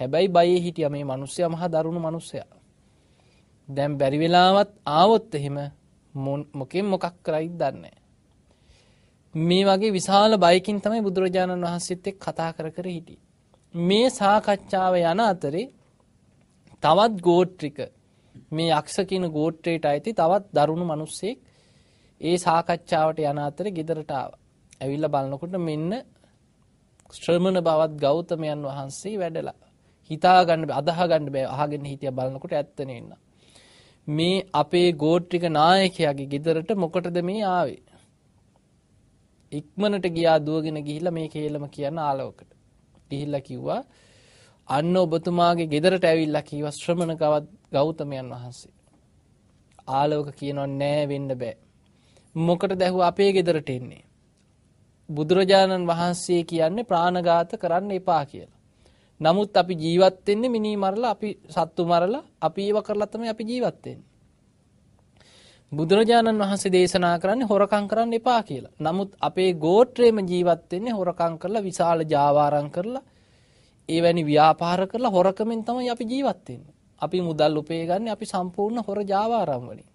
[0.00, 2.57] හැබැයි බයේ හිටියා මේ මිනිස්සයා මහා දරුණු මිනිස්සයා.
[3.68, 5.58] දැන් බැරි වෙලාවත් ආවොත් එහෙම
[6.54, 7.96] මොකෙන් මොකක් කරයිද දන්නේ
[9.34, 13.24] මේ වගේ විශාල බයකින් තමයි බුදුරජාණන් වහන්සේත් එක්ක කතා කර කර හිටියේ.
[13.74, 15.66] මේ සාකච්ඡාව යන අතරේ
[16.82, 17.78] තවත් ගෝත්‍රික
[18.50, 21.38] මේ යක්ෂ කියන ගෝත්‍රයට අයිති තවත් දරුණු මිනිස්සෙක්
[22.20, 24.40] ඒ සාකච්ඡාවට යන අතරේ ගෙදරට ආවා.
[24.80, 25.92] ඇවිල්ලා බලනකොට මෙන්න
[27.12, 29.58] ශ්‍රමණ බවත් ගෞතමයන් වහන්සේ වැඩලා
[30.10, 33.10] හිතා ගන්න අදහ ගන්න බෑ අහගෙන හිටියා බලනකොට ඇත්ත නෙන්න.
[34.08, 37.82] මේ අපේ ගෝත්‍රික නායකයාගේ ගෙදරට මොකටද මේ ආවේ?
[39.52, 42.50] ඉක්මනට ගියා දුවගෙන ගිහිල්ලා මේ කේලම කියන ආලවකට.
[43.10, 43.80] ගිහිල්ලා කිව්වා
[44.68, 47.16] අන්න ඔබතුමාගේ ගෙදරට ඇවිල්ලා කිව්වා ශ්‍රමණ
[47.72, 48.72] ගෞතමයන් වහන්සේ.
[49.88, 51.56] ආලවක කියනවා නෑ වෙන්න බෑ.
[52.34, 54.04] මොකට දැහුව අපේ ගෙදරට එන්නේ.
[55.08, 58.57] බුදුරජාණන් වහන්සේ කියන්නේ ප්‍රාණඝාත කරන්න එපා කියලා.
[59.20, 63.84] නමුත් අපි ජීවත් වෙන්නේ මිනි මරලා අපි සත්තු මරලා අපි ඒව කරලා තමයි අපි ජීවත්
[63.84, 64.06] වෙන්නේ.
[65.72, 68.72] බුදුරජාණන් වහන්සේ දේශනා කරන්නේ හොරකම් කරන්න එපා කියලා.
[68.80, 73.02] නමුත් අපේ ගෝත්‍රයේම ජීවත් වෙන්නේ හොරකම් කරලා විශාල ජාවාරම් කරලා
[73.88, 76.74] එවැනි ව්‍යාපාර කරලා හොරකමෙන් තමයි අපි ජීවත් වෙන්නේ.
[77.00, 79.88] අපි මුදල් උපය ගන්න අපි සම්පූර්ණ හොර ජාවාරම් වලින්.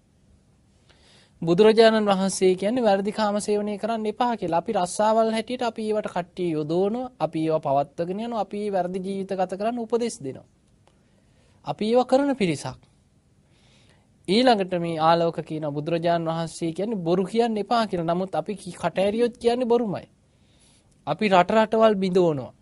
[1.43, 4.59] බුදුරජාණන් වහන්සේ කියන්නේ වැරදි කාම සේවනය කරන්න එපා කියලා.
[4.59, 7.11] අපි රස්සාවල් හැටියට අපි ඒවට කට්ටිය යොදවනවා.
[7.19, 8.41] අපි ඒවා පවත්වාගෙන යනවා.
[8.41, 10.45] අපි වැරදි ජීවිත ගත කරන්න උපදෙස් දෙනවා.
[11.65, 12.79] අපි ඒවා කරන පිරිසක්.
[14.27, 18.09] ඊළඟට මේ ආලෝක කියන බුදුරජාණන් වහන්සේ කියන්නේ බොරු කියන්න එපා කියලා.
[18.09, 20.07] නමුත් අපි කට ඇරියොත් කියන්නේ බොරුමයි.
[21.07, 22.53] අපි රට රටවල් බිඳවනවා.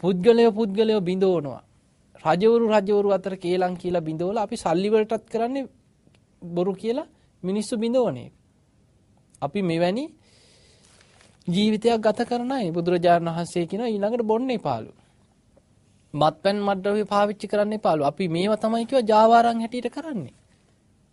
[0.00, 1.62] පුද්ගලය පුද්ගලය බිඳවනවා.
[2.24, 5.68] රජවරු රජවරු අතර කේලම් කියලා බිඳවලා අපි සල්ලි වලටත් කරන්නේ
[6.42, 7.06] බොරු කියලා
[7.44, 8.32] මිනිස්සු බිඳවන එක.
[9.42, 10.04] අපි මෙවැනි
[11.48, 14.92] ජීවිතයක් ගත කරන අය බුදුරජාණන් වහන්සේ කියන ඊළඟට බොන්න එපාලු.
[16.14, 18.02] මත්පැන් මද්ද්‍රව්‍ය පාවිච්චි කරන්න එපාලු.
[18.04, 20.34] අපි මේවා තමයි කිව්වා ජාවාරම් හැටියට කරන්නේ.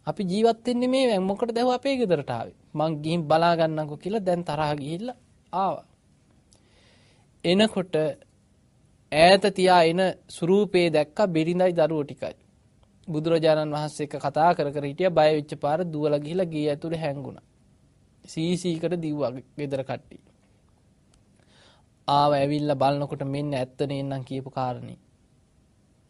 [0.07, 2.57] අපි ජීවත් වෙන්නේ මේ මොකටද දැව අපේ ගෙදරට ආවේ.
[2.73, 5.17] මං ගිහින් බලා ගන්නම්කෝ කියලා දැන් තරහ ගිහිල්ලා
[5.53, 5.85] ආවා.
[7.43, 7.95] එනකොට
[9.11, 12.35] ඈත තියා එන ස්වරූපේ දැක්කා බිරිඳයි දරුවෝ ටිකයි.
[13.11, 17.45] බුදුරජාණන් වහන්සේ එක්ක කතා කර කර හිටියා බය වෙච්ච පාර දුවලා ගිහිල්ලා ගේ ඇතුලේ හැංගුණා.
[18.25, 20.21] සීසීකට දිව්වා ගෙදර කට්ටිය.
[22.07, 24.99] ආව ඇවිල්ලා බලනකොට මෙන්න ඇත්ත නේන්නම් කියපු කාරණේ.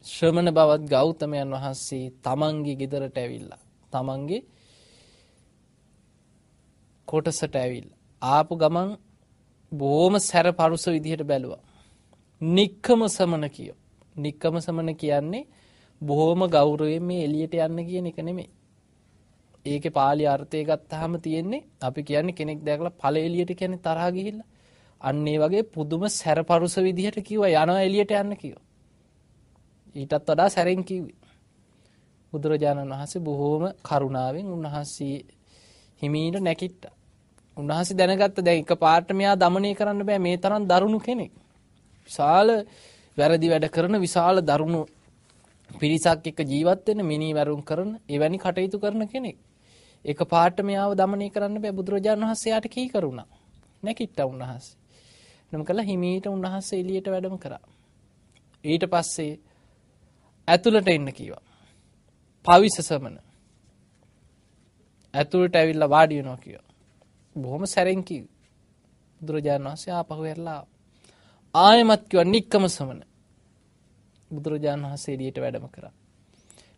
[0.06, 3.62] ශ්‍රමණ බවත් ගෞතමයන් වහන්සේ තමන්ගේ ගෙදරට ඇවිල්ලා
[3.94, 4.42] තමන්ගේ
[7.08, 8.90] කොටසට ඇවිල්ලා ආපු ගමන්
[9.72, 11.64] බොහොම සැර පරුස විදිහට බැලුවා.
[12.42, 13.78] නික්කම සමන කියෝ.
[14.16, 15.48] නික්කම සමන කියන්නේ
[16.02, 18.50] බොහෝම ගෞරවයෙන් මේ එළියට යන්න කියන එක නෙමෙයි.
[19.66, 24.48] ඒකේ pāli අර්ථය ගත්තාම තියෙන්නේ අපි කියන්නේ කෙනෙක් දැකලා ඵල එළියට කියන්නේ තරහ ගිහිල්ලා.
[25.02, 28.66] අන්න ඒ වගේ පුදුම සැරපරුස විදිහට කිව්වා යනවා එළියට යන්න කිව්වා.
[29.96, 31.20] ඊටත් වඩා සැරෙන් කිව්වේ.
[32.34, 35.18] බුදුරජාණන් වහන්සේ බොහෝම කරුණාවෙන් උන්වහන්සේ
[36.02, 36.94] හිමීට නැකිට්ටා.
[37.58, 41.32] උන්වහන්සේ දැනගත්ත දැන් එක පාට මෙයා দমনය කරන්න බෑ මේ තරම් දරුණු කෙනෙක්.
[42.10, 42.50] විශාල
[43.18, 44.82] වැරදි වැඩ කරන විශාල දරුණු
[45.74, 49.38] පිරිසක් එක්ක ජීවත් වෙන මිනීවරුන් කරන එවැනි කටයුතු කරන කෙනෙක්.
[50.06, 53.28] එක පාට මෙයාව දමනය කරන්න බෑ බුදුරජාණන් වහන්සේ යාට කී කරුණා.
[53.84, 54.78] නැකිට්ටා උන්වහන්සේ.
[55.52, 57.64] නම් කළා හිමීට උන්වහන්සේ එළියට වැඩම කරා.
[58.64, 59.40] ඊට පස්සේ
[60.48, 61.44] ඇතුළට එන්න කීවා.
[62.46, 63.16] පවිසසමන.
[65.14, 66.68] ඇතුළට ඇවිල්ලා වාඩි වෙනවා කීවා.
[67.36, 68.38] බොහොම සැරෙන් කිව්වා.
[69.22, 70.62] බුදුරජාණන් වහන්සේ ආපහු ඇරලා
[71.56, 73.02] ආයමත් කිව්වා නික්කම සමන.
[74.32, 75.94] බුදුරජාණන් වහන්සේ එළියට වැඩම කරා.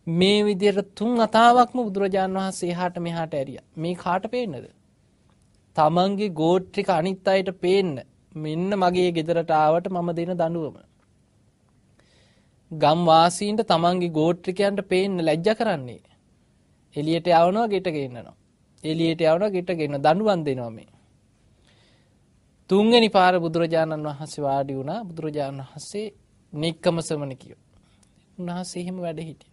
[0.07, 3.65] මේ විදිහට තුන් අතාවක්ම බුදුරජාණන් වහන්සේ එහාට මෙහාට ඇරියා.
[3.77, 4.65] මේ කාට පේන්නද?
[5.75, 7.93] තමන්ගේ ගෝත්‍රික අනිත් අයට පේන්න.
[8.35, 10.77] මෙන්න මගේ ගෙදරට ආවට මම දෙන දඬුවම.
[12.71, 16.01] ගම් වාසීන්ට තමන්ගේ ගෝත්‍රිකයන්ට පේන්න ලැජ්ජ කරන්නේ.
[16.95, 18.35] එළියට යවනවා ගෙට ගෙන්නනවා.
[18.83, 20.91] එළියට යවනවා ගෙට ගෙන්න දඬුවම් දෙනවා මේ.
[22.69, 24.99] තුන්වෙනි පාර බුදුරජාණන් වහන්සේ වාඩි වුණා.
[25.03, 26.13] බුදුරජාණන් වහන්සේ
[26.53, 27.61] නික්කම සමන කියෝ.
[28.37, 29.51] උන්වහන්සේ එහෙම වැඩ හිටිය.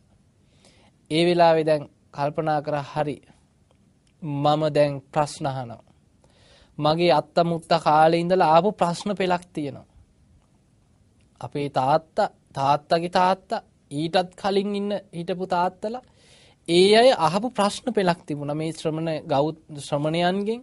[1.10, 3.16] ඒ වෙලාවේ දැන් කල්පනා කර හරි
[4.22, 5.82] මම දැන් ප්‍රශ්න අහනවා.
[6.78, 9.86] මගේ අත්ත මුත්ත කාලේ ඉඳලා ආපු ප්‍රශ්න පෙළක් තියෙනවා.
[11.40, 13.60] අපේ තාත්තා තාත්තගේ තාත්තා
[13.90, 16.02] ඊටත් කලින් ඉන්න හිටපු තාත්තලා
[16.68, 19.46] ඒ අය අහපු ප්‍රශ්න පෙළක් තිබුණා මේ ශ්‍රමණ ගෞ
[19.78, 20.60] ශ්‍රමණයන්ගෙන්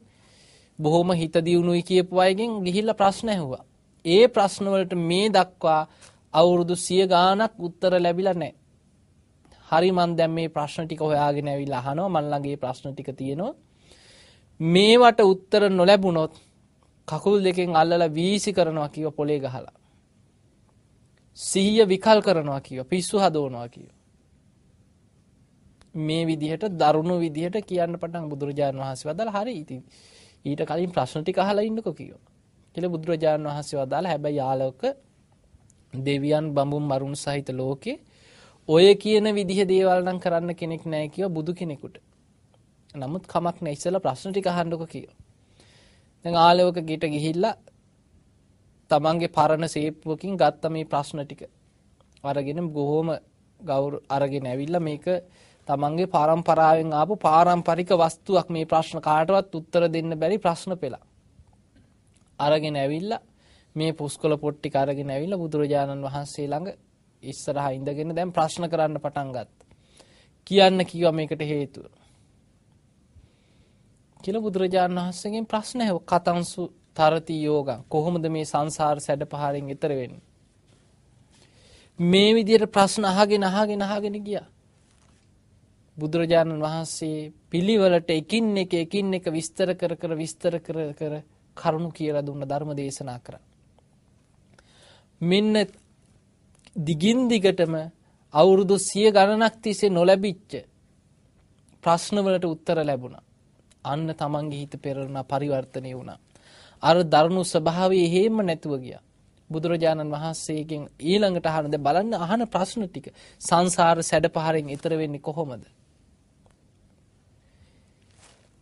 [0.80, 3.64] බොහොම හිත දියුණුයි කියපු අයගෙන් ගිහිල්ලා ප්‍රශ්න ඇහුවා.
[4.06, 5.82] ඒ ප්‍රශ්න වලට මේ දක්වා
[6.34, 8.56] අවුරුදු සිය ගානක් උත්තර ලැබිලා නැහැ.
[9.70, 13.54] හරි මන් දැන් මේ ප්‍රශ්න ටික හොයාගෙන ඇවිල්ලා අහනවා මන් ළඟ මේ ප්‍රශ්න ටික තියෙනවා.
[14.60, 16.34] මේවට උත්තර නොලැබුණොත්
[17.08, 19.76] කකුල් දෙකෙන් අල්ලලා වීසි කරනවා කිව්ව පොලේ ගහලා.
[21.38, 23.92] සිහිය විකල් කරනවා කිව්ව පිස්සු හදවනවා කිව්ව.
[25.98, 29.82] මේ විදිහට දරුණු විදිහට කියන්න පටන් බුදුරජාණන් වහන්සේ වදාලා හරි ඉතින්
[30.46, 32.24] ඊට කලින් ප්‍රශ්න ටික අහලා ඉන්නකෝ කිව්වා.
[32.76, 34.82] කියලා බුදුරජාණන් වහන්සේ වදාලා හැබැයි යාලක
[35.94, 38.00] දෙවියන් බඹුන් මරුන් සහිත ලෝකේ
[38.70, 41.98] ඔය කියන විදිහ දේවල් නම් කරන්න කෙනෙක් නැහැ කියව බුදු කෙනෙකුට.
[42.96, 45.10] නමුත් කමක් නැහැ ඉස්සෙල්ලා ප්‍රශ්න ටික අහන්නකෝ කියව.
[46.26, 47.56] දැන් ආලෝක ගිට ගිහිල්ලා
[48.92, 51.42] තමන්ගේ පරණ සේප්පුවකින් ගත්ත මේ ප්‍රශ්න ටික
[52.24, 53.10] අරගෙන බොහොම
[53.60, 55.06] ගෞර අරගෙන ඇවිල්ලා මේක
[55.68, 60.96] තමන්ගේ පරම්පරාවෙන් ආපු පාරම්පරික වස්තුවක් මේ ප්‍රශ්න කාටවත් උත්තර දෙන්න බැරි ප්‍රශ්න පෙළ.
[62.40, 63.22] අරගෙන ඇවිල්ලා
[63.78, 66.70] මේ පුස්කොළ පොට්ටි අරගෙන ඇවිල්ලා බුදුරජාණන් වහන්සේ ළඟ
[67.24, 69.66] ඉස්සරහා ඉඳගෙන දැන් ප්‍රශ්න කරන්න පටන් ගත්තා.
[70.48, 71.86] කියන්න කිව්වා මේකට හේතුව.
[74.20, 76.10] කියලා බුදුරජාණන් වහන්සේගෙන් ප්‍රශ්න ඇහුවා.
[76.12, 76.64] කතංසු
[76.96, 80.24] තරති යෝගං කොහොමද මේ සංසාර සැඩ පහරින් ඈතර වෙන්නේ?
[82.00, 84.48] මේ විදිහට ප්‍රශ්න අහගෙන අහගෙන අහගෙන ගියා.
[85.98, 91.14] බුදුරජාණන් වහන්සේ පිළිවෙලට එකින් එක එකින් එක විස්තර කර කර විස්තර කර කර
[91.58, 93.47] කරුණු කියලා දුන්න ධර්ම දේශනා කරා.
[95.22, 95.66] මෙන්න
[96.76, 97.76] දිගින් දිගටම
[98.34, 100.52] අවුරුදු සිය ගණනක් තිස්සේ නොලැබිච්ච
[101.84, 103.24] ප්‍රශ්නවලට උත්තර ලැබුණා.
[103.84, 106.20] අන්න තමන්ගේ හිත පෙරළුණා පරිවර්තනය වුණා.
[106.84, 109.02] අර දරුණු ස්වභාවය හේම නැතුව ගියා.
[109.50, 113.08] බුදුරජාණන් වහන්සේගෙන් ඊළඟට අහන දැන් බලන්න අහන ප්‍රශ්න ටික
[113.42, 115.64] සංසාර සැඩපහරෙන් ඈතර වෙන්නේ කොහොමද?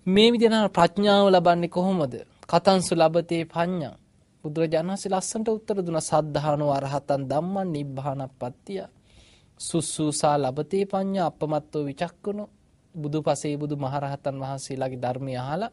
[0.07, 2.13] මේ විදිහට ප්‍රඥාව ලබන්නේ කොහොමද?
[2.43, 3.95] කතංසු ලබතේ පඤ්ඤා.
[4.45, 8.83] බුදුරජාණන් වහන්සේ ලස්සනට උත්තර දුන්නා සද්ධානෝ අරහතන් ධම්මං නිබ්බානප්පත්තිය.
[9.59, 12.49] සුස්සූසා ලබතේ පඤ්ඤා අපමත්තෝ විචක්කුණෝ
[12.95, 15.71] බුදුපසේ බුදු මහරහතන් වහන්සේලාගේ ධර්මය අහලා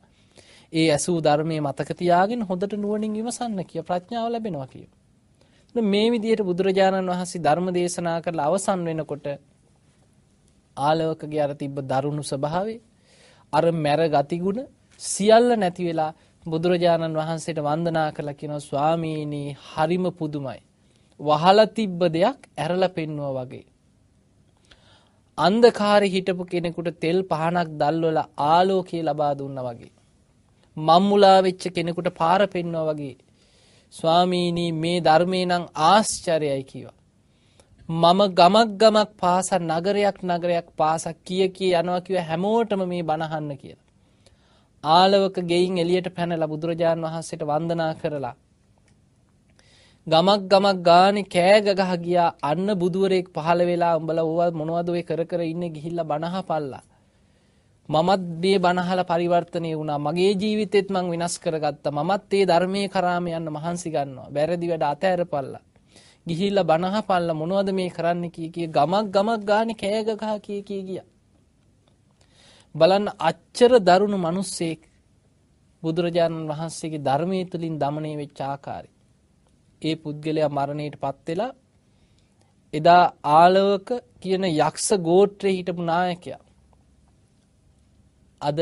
[0.73, 4.87] ඒ ඇසූ ධර්මයේ මතක තියාගෙන හොඳට නුවණින් විමසන්න කිය ප්‍රඥාව ලැබෙනවා කිය.
[5.75, 9.27] මේ විදිහට බුදුරජාණන් වහන්සේ ධර්ම දේශනා කරලා අවසන් වෙනකොට
[10.77, 12.77] ආලෝකගේ අර තිබ්බ දරුණු ස්වභාවය
[13.53, 14.61] අර මැර ගතිගුණ
[15.01, 16.13] සියල්ල නැති වෙලා
[16.47, 20.61] බුදුරජාණන් වහන්සේට වන්දනා කළා කියනවා ස්වාමීනි හරිම පුදුමයි.
[21.21, 23.65] වහලා තිබ්බ දෙයක් ඇරලා පෙන්නවා වගේ.
[25.39, 29.93] අන්ධකාරේ හිටපු කෙනෙකුට තෙල් පහනක් දැල්වලා ආලෝකය ලබා දුන්නා වගේ.
[30.77, 33.17] මම්මුලා වෙච්ච කෙනෙකුට පාර පෙන්වුවා වගේ.
[33.95, 36.99] ස්වාමීනි මේ ධර්මේ නම් ආශ්චර්යයි කිව්වා.
[37.89, 43.57] මම ගමක් ගමක් පාස නගරයක් නගරයක් පාස කිය කී යනවා කිව්ව හැමෝටම මේ බණ අහන්න
[43.57, 43.82] කියලා.
[44.85, 48.35] ආලවක ගෙයින් එළියට පැනලා බුදුරජාන් වහන්සේට වන්දනා කරලා
[50.07, 52.35] ගමක් ගමක් ගානේ කෑ ගගහ ගියා.
[52.43, 56.83] අන්න බුදුවරයෙක් පහළ වෙලා උඹලා ඕවා මොනවද ඔය කර කර ඉන්නේ ගිහිල්ලා බනහපල්ලා
[57.89, 59.99] මමත් මේ බනහලා පරිවර්තනය වුණා.
[59.99, 61.93] මගේ ජීවිතෙත් මං විනාශ කරගත්තා.
[61.93, 64.31] මමත් ඒ ධර්මයේ කරාම යන්න මහන්සි ගන්නවා.
[64.31, 65.63] බැරදි වැඩ අතහැරපල්ලා
[66.27, 71.12] ගිහිල්ලා බනහපල්ලා මොනවද මේ කරන්න කී කී ගමක් ගමක් ගානේ කෑ ගගහ කී කී ගියා.
[72.75, 74.81] බලන්න අච්චර දරුණු මනුස්සෙක්
[75.83, 78.89] බුදුරජාණන් වහන්සේගේ ධර්මය තුළින් දමනය වෙච්ච ආකාරය.
[79.83, 81.53] ඒ පුද්ගලයා මරණයට පත්වෙලා
[82.75, 83.89] එදා ආලවක
[84.21, 86.41] කියන යක්ෂ ගෝත්‍රය හිටපු නායකයා.
[88.41, 88.59] අද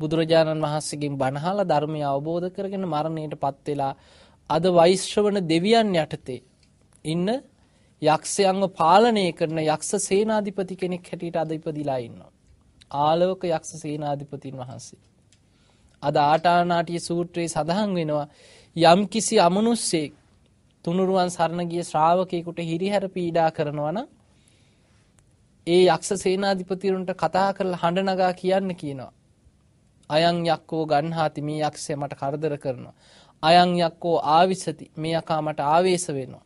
[0.00, 3.92] බුදුරජාණන් වහන්සේගෙන් බණහාල ධර්මය අවබෝධ කරගෙන මරණයට පත්වෙලා
[4.50, 6.40] අද වෛශ්‍රවන දෙවියන් යටතේ
[7.04, 7.28] ඉන්න
[8.02, 12.33] යක්ෂයංව පාලනය කරන යක්ෂ සේනාධිපති කෙනෙක් හැටියට අද ඉපදිලා ඉන්නවා.
[12.90, 15.00] ආලෝක යක්ෂ සේනාධිපතින් වහන්සේ.
[16.02, 18.26] අද ආටානාටිය සූත්‍රයේ සඳහන් වෙනවා
[18.76, 20.12] යම්කිසි අමනුස්සෙක්
[20.84, 24.08] තුනුරුවන් සරණ ගිය ශ්‍රාවකයෙකුට හිරිහැර පීඩා කරනවා නම්
[25.66, 29.12] ඒ යක්ෂ සේනාධිපතිවරුන්ට කතා කරලා හඬ නගා කියන්න කියනවා.
[30.10, 32.94] අයං යක්කෝ ගන්හාති මේ යක්ෂය මට කරදර කරනවා.
[33.42, 36.44] අයං යක්කෝ ආවිසති මේ යකා මට ආවේශ වෙනවා.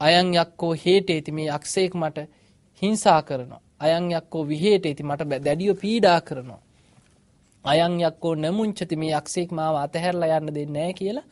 [0.00, 2.26] අයං යක්කෝ හේටේති මේ යක්ෂයෙක් මට
[2.82, 3.61] හිංසා කරනවා.
[3.82, 6.60] අයං යක්කෝ විහේටේති මට දැඩිව පීඩා කරනවා.
[7.64, 11.26] අයං යක්කෝ නමුංචති මේ යක්ෂයෙක් මාව අතහැරලා යන්න දෙන්නේ නැහැ කියලා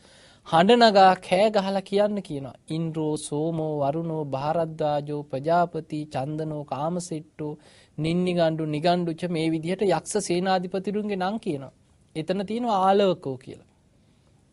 [0.47, 2.55] හඬනගා කෑ ගහලා කියන්න කියනවා.
[2.69, 7.51] ඉන්ද්‍රෝ සෝමෝ වරුණෝ භාරද්වාජෝ ප්‍රජාපති චන්දනෝ කාමසෙට්ටෝ
[7.97, 11.73] නින්නිගණ්ඩු නිගණ්ඩුච මේ විදිහට යක්ෂ සේනාධිපතිරුන්ගේ නම් කියනවා.
[12.15, 13.69] එතන තියෙනවා ආලවකෝ කියලා.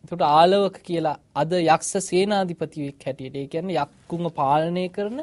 [0.05, 5.19] එතකොට ආලවක කියලා අද යක්ෂ සේනාධිපතියෙක් හැටියට ඒ කියන්නේ යක්කුන්ව පාලනය කරන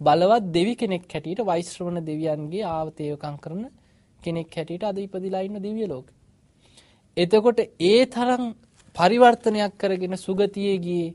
[0.00, 3.62] බලවත් දෙවි කෙනෙක් හැටියට වෛශ්‍රවණ දෙවියන්ගේ ආවතේවකම් කරන
[4.20, 6.12] කෙනෙක් හැටියට අද ඉපදිලා ඉන්න දිව්‍ය ලෝකෙ.
[7.16, 8.44] එතකොට ඒ තරම්
[8.96, 11.14] පරිවර්තනයක් කරගෙන සුගතියේ ගියේ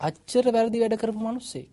[0.00, 1.68] අච්චර වැරදි වැඩ කරපු මිනිස්සේ.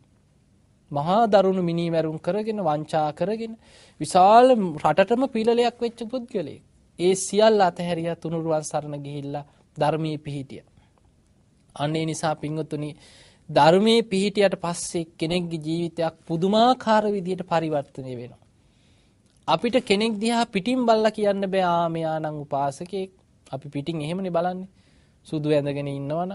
[0.92, 3.54] මහා දරුණු මිනී මැරුම් කරගෙන වංචා කරගෙන
[4.02, 4.48] විශාල
[4.84, 6.64] රටටම පිළලයක් වෙච්ච පුද්ගලයෙක්.
[7.00, 9.46] ඒ සියල්ල අතහැරියා තුනුරුවන් සරණ ගිහිල්ලා
[9.78, 10.64] ධර්මයේ පිහිටිය.
[11.76, 12.90] අන්නේ නිසා පින්වතුනි
[13.50, 18.42] ධර්මයේ පිහිටියට පස්සේ කෙනෙක්ගේ ජීවිතයක් පුදුමාකාර විදිහට පරිවර්තනය වෙනවා.
[19.48, 23.12] අපිට කෙනෙක් දිහා පිටින් බල්ලා කියන්න බෑ ආ මෙයා නම් උපාසකෙක්.
[23.52, 24.70] අපි පිටින් එහෙමනේ බලන්නේ.
[25.28, 26.32] සුදු ඇඳගෙන ඉන්නවන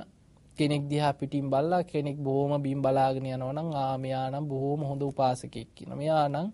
[0.58, 5.02] කෙනෙක් දිහා පිටින් බල්ලා කෙනෙක් බොහොම බිම් බලාගෙන යනවා නම් ආ මෙයා නම් බොහොම හොඳ
[5.02, 5.90] උපාසකෙක් කියන.
[5.94, 6.48] මෙයා නම්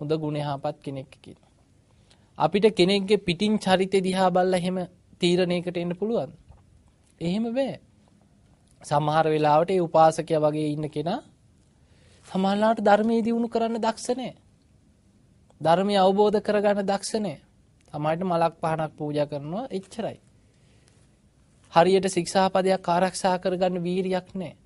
[0.00, 1.38] හොඳ ගුණ යහපත් කෙනෙක් කියන.
[2.38, 4.78] අපිට කෙනෙක්ගේ පිටින් චරිතය දිහා බල්ලා එහෙම
[5.20, 6.30] තීරණයකට එන්න පුළුවන්.
[7.20, 7.76] එහෙම බෑ.
[8.86, 11.20] සමහර වෙලාවට ඒ උපාසකයා වගේ ඉන්න කෙනා
[12.28, 14.34] සමහරලාට ධර්මයේ දියුණු කරන්න දක්ෂ නැහැ.
[15.60, 17.40] ධර්මය අවබෝධ කරගන්න දක්ෂ නැහැ.
[17.94, 20.18] සමහරට මලක් පහනක් පූජා කරනවා එච්චරයි.
[21.72, 24.56] හරියට ශික්ෂාපදයක් ආරක්ෂා කරගන්න වීරියක් නැහැ.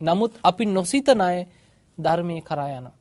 [0.00, 1.38] නමුත් අපි නොසිතන අය
[1.98, 2.94] ධර්මයේ කරා යනවා.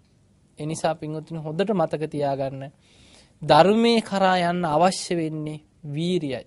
[0.59, 2.63] එනිසා පින්වතුනි හොඳට මතක තියාගන්න
[3.41, 6.45] ධර්මයේ කරා යන්න අවශ්‍ය වෙන්නේ වීරියයි.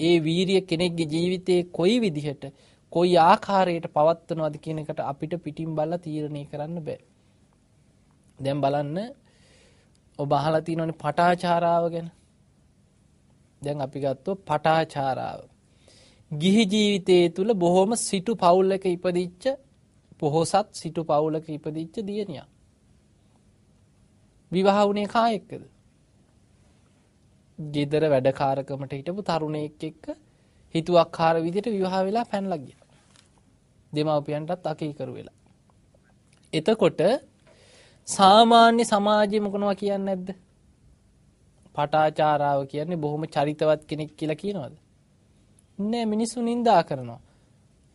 [0.00, 2.44] ඒ වීරිය කෙනෙක්ගේ ජීවිතයේ කොයි විදිහට
[2.94, 7.00] කොයි ආකාරයට පවත්වනවද කියන එකට අපිට පිටින් බලලා තීරණය කරන්න බෑ.
[8.38, 8.98] දැන් බලන්න
[10.18, 12.08] ඔබ අහලා තියෙනවනේ පටාචාරාව ගැන.
[13.62, 15.40] දැන් අපි ගත්තොත් පටාචාරාව.
[16.30, 19.44] ගිහි ජීවිතයේ තුල බොහොම සිටු පවුලක ඉපදිච්ච
[20.18, 22.48] පොහොසත් සිටු පවුලක ඉපදිච්ච දියණියක්.
[24.52, 25.62] විවාහ වුණේ කා එක්කද?
[27.58, 30.04] ගෙදර වැඩකාරකමට හිටපු තරුණයෙක් එක්ක
[30.74, 32.83] හිතුවක්කාර විදිහට විවාහ වෙලා පැනලා ගියා.
[33.94, 35.36] දෙමව්පියන්ටත් අකීකරු වෙලා.
[36.52, 37.00] එතකොට
[38.08, 40.28] සාමාන්‍ය සමාජයේ මොකනවා කියන්නේ නැද්ද?
[41.74, 44.74] පටාචාරාව කියන්නේ බොහොම චරිතවත් කෙනෙක් කියලා කියනවද?
[45.78, 47.20] නෑ මිනිස්සු නිඳා කරනවා.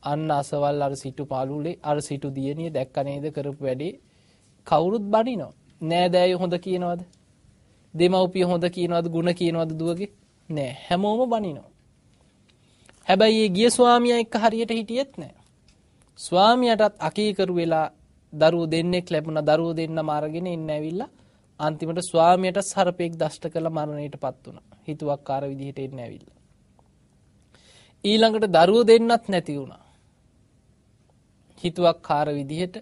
[0.03, 3.93] අන්න අසවල් අර සිටු පාලුලේ අර සිටු දියණිය දැක්ක නේද කරපු වැඩේ
[4.67, 5.53] කවුරුත් බනිනවා.
[5.81, 7.01] නෑදෑයෝ හොඳ කියනවද?
[7.93, 9.05] දෙමව්පිය හොඳ කියනවද?
[9.07, 10.11] ಗುಣ කියනවද දුවගේ?
[10.49, 11.69] නෑ හැමෝම බනිනවා.
[13.07, 15.38] හැබැයි ඒ ගිය ස්වාමියා එක්ක හරියට හිටියෙත් නෑ.
[16.19, 17.87] ස්වාමියාටත් අකීකරු වෙලා
[18.33, 21.09] දරුවෝ දෙන්නෙක් ලැබුණා දරුවෝ දෙන්නම අරගෙන ඉන්න ඇවිල්ලා
[21.59, 24.65] අන්තිමට ස්වාමියට සර්පෙක් දෂ්ට කළ මරණයටපත් වුණා.
[24.87, 26.37] හිතුවක්කාර විදිහට එන්න ඇවිල්ලා.
[28.03, 29.83] ඊළඟට දරුවෝ දෙන්නත් නැති වුණා.
[31.61, 32.75] හිතුවක්කාර විදිහට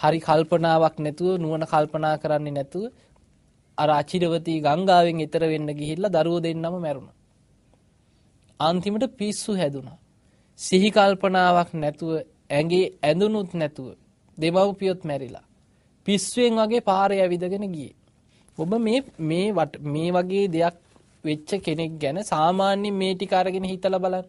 [0.00, 2.84] හරි කල්පනාවක් නැතුව නුවණ කල්පනා කරන්නේ නැතුව
[3.78, 7.16] අර අචිරවතී ගංගාවෙන් එතර වෙන්න ගිහිල්ලා දරුවෝ දෙන්නම මැරුණා.
[8.60, 9.98] අන්තිමට පිස්සු හැදුනා.
[10.58, 12.12] සිහි කල්පනාවක් නැතුව
[12.50, 13.88] ඇඟේ ඇඳුනුත් නැතුව
[14.38, 15.44] දෙමව්පියොත් මැරිලා.
[16.04, 17.94] පිස්සුවෙන් වගේ පාරේ ඇවිදගෙන ගියේ.
[18.58, 20.76] ඔබ මේ මේ මේ වගේ දෙයක්
[21.24, 24.26] වෙච්ච කෙනෙක් ගැන සාමාන්‍යයෙන් මේ ටික අරගෙන හිතලා බලන්න.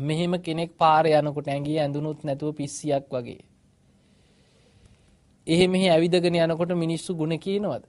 [0.00, 3.40] මෙහෙම කෙනෙක් පාරේ යනකොට ඇඟේ ඇඳුනුත් නැතුව පිස්සියක් වගේ.
[5.46, 7.84] එහෙ මෙහෙ ඇවිදගෙන යනකොට මිනිස්සු ಗುಣ කියනවද?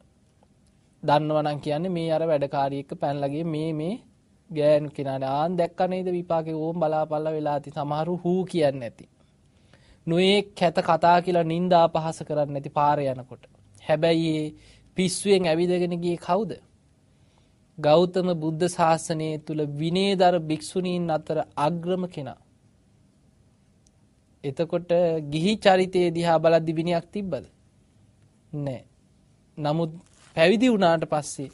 [1.03, 3.95] දන්නවනම් කියන්නේ මේ අර වැඩකාරී එක්ක පැනලා මේ මේ
[4.49, 9.09] ගෑනු කෙනාට ආන් දැක්ක නේද විපාකේ ඕම් බලාපල්ලා වෙලා ඇති සමහරු හූ කියන්නේ නැති.
[10.07, 13.43] නොඒක් කැත කතා කියලා නින්දා පහස කරන්නේ නැති පාරේ යනකොට.
[13.83, 14.55] හැබැයි
[14.97, 16.51] පිස්සුවෙන් ඇවිදගෙන ගියේ කවුද?
[17.77, 22.39] ගෞතම බුද්ධ ශාසනය තුල විනේදර භික්ෂුණීන් අතර අග්‍රම කෙනා.
[24.43, 24.89] එතකොට
[25.29, 27.45] ගිහි චරිතයේ දිහා බලද්දි විනයක් තිබ්බද?
[28.55, 28.83] නැහැ.
[29.57, 29.91] නමුත්
[30.35, 31.49] පැවිදි වුණාට පස්සේ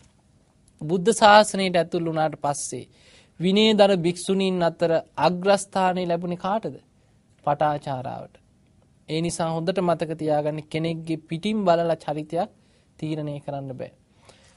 [0.81, 2.85] බුද්ධ ශාසනයට ඇතුල් වුණාට පස්සේ
[3.39, 6.75] විනේදර භික්ෂුණීන් අතර අග්‍රස්ථානය ලැබුණේ කාටද?
[7.43, 8.35] පටාචාරාවට.
[9.09, 12.49] ඒ නිසා හොඳට මතක තියාගන්න කෙනෙක්ගේ පිටින් බලලා චරිතයක්
[12.99, 13.91] තීරණය කරන්න බෑ.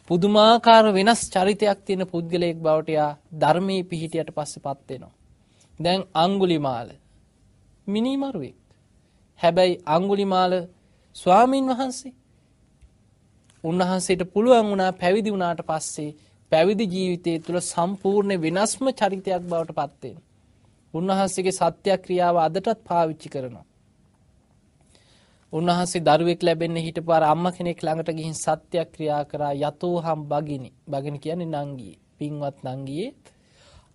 [0.09, 5.15] පුදුමාකාර වෙනස් චරිතයක් තියෙන පුද්ගලයෙක් බවට යා ධර්මයේ පිහිටියට පස්සේපත් වෙනවා.
[5.81, 6.89] දැන් අඟුලිමාල
[7.87, 8.59] මිනිමරුවෙක්.
[9.41, 10.53] හැබැයි අඟුලිමාල
[11.17, 12.13] ස්වාමින් වහන්සේ
[13.65, 16.11] උන්වහන්සේට පුළුවන් වුණා පැවිදි වුණාට පස්සේ
[16.53, 20.17] පැවිදි ජීවිතය තුළ සම්පූර්ණ වෙනස්ම චරිතයක් බවට පත් වෙන.
[20.95, 23.67] උන්වහන්සේගේ සත්‍යක්‍රියාව අදටත් පාවිච්චි කරනවා.
[25.53, 30.71] උන්වහන්සේ දරුවෙක් ලැබෙන්න හිටපු අර අම්මා කෙනෙක් ළඟට ගිහින් සත්‍යක්‍රියා කරා යතෝහම් බගිනි.
[30.89, 31.99] බගිනි කියන්නේ නංගියේ.
[32.19, 33.11] පින්වත් නංගියේ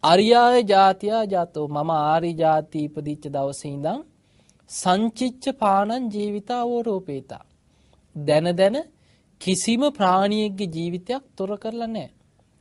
[0.03, 3.99] අරියාය ජාතියා ජාතෝ මම ආරි ජාති ඉපදිච්ච දවසේ ඉඳන්
[4.69, 7.43] සංචිච්ච පානං ජීවිතාවෝ රූපේතා.
[8.15, 8.77] දැන දැන
[9.41, 12.09] කිසිම ප්‍රාණියෙක්ගේ ජීවිතයක් තොර කරලා නැහැ.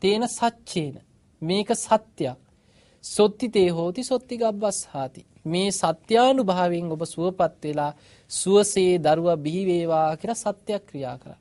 [0.03, 0.97] තේන සච්චේන
[1.43, 2.39] මේක සත්‍යයක්.
[3.05, 5.23] සොත්ති තේ හෝති සොත්ති ගබ්බස්හාති.
[5.45, 7.93] මේ සත්‍යානුභාවයෙන් ඔබ සුවපත් වෙලා
[8.31, 11.39] සුවසේ දරුවා බිහි වේවා කියලා සත්‍යයක් ක්‍රියා කරා.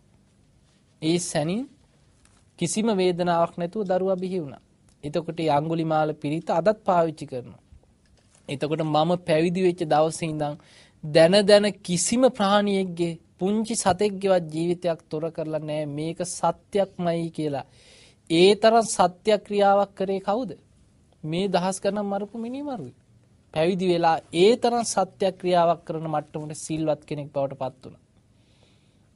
[1.01, 1.63] ඒ සැනින්
[2.59, 4.63] කිසිම වේදනාවක් නැතුව දරුවා බිහි වුණා.
[5.03, 7.61] එතකොට අඟුලිමාල පිරිත අදත් පාවිච්චි කරනවා.
[8.49, 10.55] එතකොට මම පැවිදි වෙච්ච දවසේ ඉඳන්
[11.03, 17.65] දැන දැන කිසිම ප්‍රාණියෙක්ගේ පුංචි සතෙක්ගේවත් ජීවිතයක් තොර කරලා නැහැ මේක සත්‍යක්මයි කියලා.
[18.29, 20.51] ඒ තරම් සත්‍යක්‍රියාවක් කරේ කවුද?
[21.23, 22.93] මේ දහස් ගණන් මරපු මිනිමරුයි.
[23.53, 28.03] පැවිදි වෙලා ඒ තරම් සත්‍යක්‍රියාවක් කරන මට්ටමට සිල්වත් කෙනෙක් බවට පත් වුණා.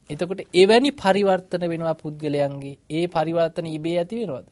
[0.10, 2.80] එතකොට එවැනි පරිවර්තන වෙනවා පුද්ගලයන්ගේ.
[2.90, 4.48] ඒ පරිවර්තන ඉබේ ඇති වෙනවද?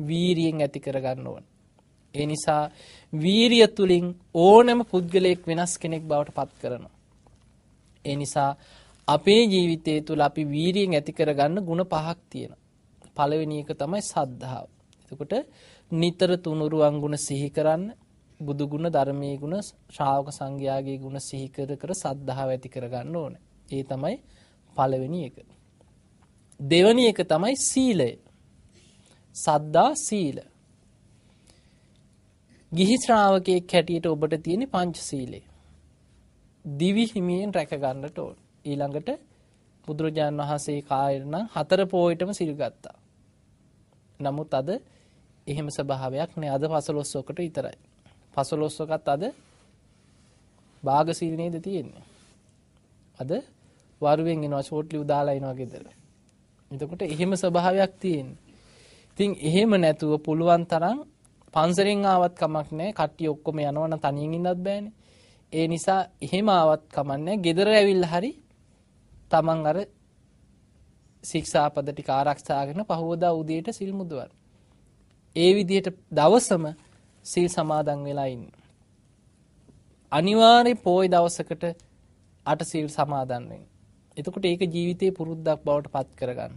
[0.00, 1.44] වීරියෙන් ඇති කරගන්න ඕන.
[2.14, 2.62] ඒ නිසා
[3.12, 6.94] වීරිය තුලින් ඕනෑම පුද්ගලයෙක් වෙනස් කෙනෙක් බවට පත් කරනවා.
[8.04, 8.50] ඒ නිසා
[9.08, 12.62] අපේ ජීවිතය තුළ අපි වීරියෙන් ඇති කරගන්න ಗುಣ පහක් තියෙනවා.
[13.16, 14.66] පළවෙනි එක තමයි සද්ධාව.
[15.02, 15.34] එතකොට
[15.90, 17.84] නිතර තුනුරුවන් ගුණ සිහි කරන්න,
[18.40, 19.56] බුදු ගුණ, ධර්මයේ ගුණ,
[19.90, 23.42] ශ්‍රාවක සංඝයාගේ ගුණ සිහි කර කර සද්ධාව ඇති කරගන්න ඕනේ.
[23.72, 24.16] ඒ තමයි
[24.76, 25.36] පළවෙනි එක.
[26.60, 28.10] දෙවෙනි එක තමයි සීලය.
[29.36, 30.38] සද්දා සීල.
[32.72, 35.40] ගිහි ශ්‍රාවකයෙක් හැටියට ඔබට තියෙන පංචශීලය.
[36.64, 38.36] දිවි හිමියෙන් රැක ගන්නට ඕන.
[38.66, 39.10] ඊළඟට
[39.84, 42.96] බුදුරජාණන් වහන්සේ කාලේ නම් හතර පොයටම සිල් ගත්තා.
[44.20, 44.68] නමුත් අද
[45.46, 46.50] එහෙම ස්වභාවයක් නෑ.
[46.50, 47.76] අද 15කට විතරයි.
[48.34, 49.24] 15කත් අද
[50.82, 52.04] භාග සීල් නේද තියෙන්නේ.
[53.18, 53.30] අද
[54.00, 55.86] වරුවෙන් එනවා ෂෝට්ලි උදාලා එනවා ගෙදර.
[56.70, 58.40] එතකොට එහෙම ස්වභාවයක් තියෙන්නේ.
[59.10, 60.98] ඉතින් එහෙම නැතුව පුළුවන් තරම්
[61.54, 62.92] පන්සලෙන් ආවත් කමක් නැහැ.
[62.92, 64.92] කට්ටිය ඔක්කොම යනවනම් තනියෙන් ඉන්නත් බෑනේ.
[65.52, 67.36] ඒ නිසා එහෙම ආවත් කමක් නැහැ.
[67.36, 68.32] ගෙදර ඇවිල්ලා හරි
[69.30, 69.78] තමන් අර
[71.24, 74.30] ශික්ෂාපද ටික ආරක්ෂාගෙන පහවදා උදේට සිල් මුදවන්න.
[75.36, 76.64] ඒ විදිහට දවසම
[77.26, 78.46] සිල් සමාදන් වෙලා ඉන්න.
[80.12, 81.64] අනිවාර්යෙන් පොයි දවසකට
[82.46, 83.66] අට සිල් සමාදන් වෙන්න.
[84.16, 86.54] එතකොට ඒක ජීවිතේ පුරුද්දක් බවට පත් කරගන්න.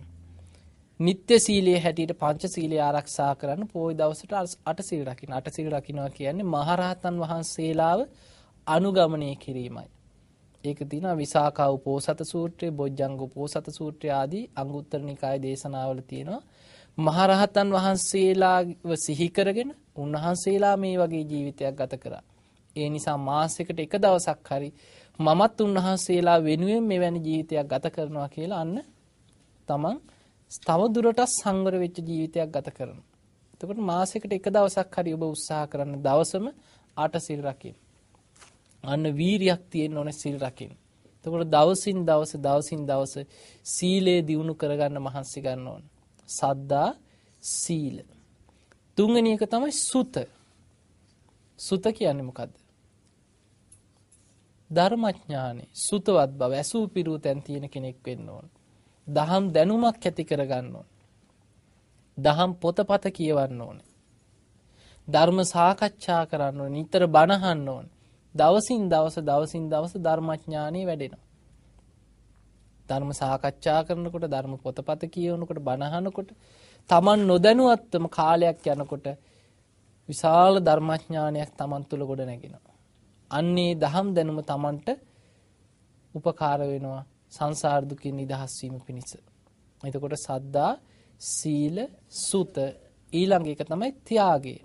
[1.00, 4.34] නිත්‍ය සීලයේ හැටියට පංච සීලය ආරක්ෂා කරන්න පොයි දවසට
[4.66, 5.34] අට සීල් රකින්න.
[5.34, 8.00] අට සීල් රකින්නවා කියන්නේ මහරහතන් වහන්සේලාව
[8.68, 9.90] අනුගමනය කිරීමයි.
[10.64, 16.42] ඒක තියෙනවා විසාකා උපෝසත සූත්‍රය, බොජ්ජංග උපෝසත සූත්‍රය ආදී අංගුත්තර නිකාය දේශනාවල තියෙනවා.
[16.98, 22.24] මහරහතන් වහන්සේලාව සිහි කරගෙන උන්වහන්සේලා මේ වගේ ජීවිතයක් ගත කරා.
[22.76, 24.70] ඒ නිසා මාසයකට එක දවසක් හරි
[25.20, 28.78] මමත් උන්වහන්සේලා වෙනුවෙන් මෙවැනි ජීවිතයක් ගත කරනවා කියලා අන්න
[29.68, 29.98] තමන්
[30.62, 33.08] තව දුරටත් සංවර වෙච්ච ජීවිතයක් ගත කරනවා.
[33.54, 36.46] එතකොට මාසයකට එක දවසක් හරි ඔබ උත්සාහ කරන දවසම
[36.98, 37.78] ආට සිල් රකින්න.
[38.84, 40.74] අන්න වීරියක් තියෙන්න ඕනේ සිල් රකින්න.
[41.26, 43.14] එතකොට දවසින් දවස දවසින් දවස
[43.66, 45.84] සීලය දියුණු කරගන්න මහන්සි ගන්න ඕන.
[46.30, 46.90] සද්දා
[47.44, 47.98] සීල.
[48.98, 50.16] තුන්වෙනි එක තමයි සුත.
[51.60, 52.54] සුත කියන්නේ මොකද්ද?
[54.70, 58.48] ධර්මඥානෙ සුතවත් බව ඇසූ පිරූ තැන් තියෙන කෙනෙක් වෙන්න ඕන.
[59.08, 60.88] දහම් දැනුමක් ඇති කරගන්න ඕන.
[62.18, 63.78] දහම් පොතපත කියවන්න ඕන.
[65.08, 66.72] ධර්ම සාකච්ඡා කරන්න ඕන.
[66.72, 67.86] නිතර බණහන්න ඕන.
[68.36, 71.26] දවසින් දවස දවසින් දවස ධර්මඥානෙ වැඩෙනවා.
[72.90, 76.30] ධර්ම සාකච්ඡා කරනකොට ධර්ම පොතපත කියවනකොට බණහනකොට
[76.90, 79.08] Taman නොදැනුවත්වම කාලයක් යනකොට
[80.10, 82.76] විශාල ධර්මඥානයක් Taman තුල ගොඩ නැගෙනවා.
[83.32, 84.88] අන්නේ දහම් දැනුම Tamanට
[86.16, 89.12] උපකාර වෙනවා සංසාර දුකින් නිදහස් වීම පිණිස.
[89.84, 90.72] එතකොට සද්දා
[91.22, 91.78] සීල
[92.20, 92.56] සුත
[93.14, 94.56] ඊළඟ එක තමයි ත්‍යාගය.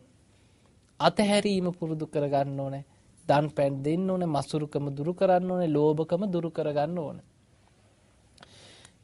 [1.00, 2.84] අතහැරීම පුරුදු කරගන්න ඕනේ.
[3.28, 7.26] දන් පැන් දෙන්න ඕනේ, මසුරුකම දුරු කරන්න ඕනේ, ලෝභකම දුරු කරගන්න ඕනේ.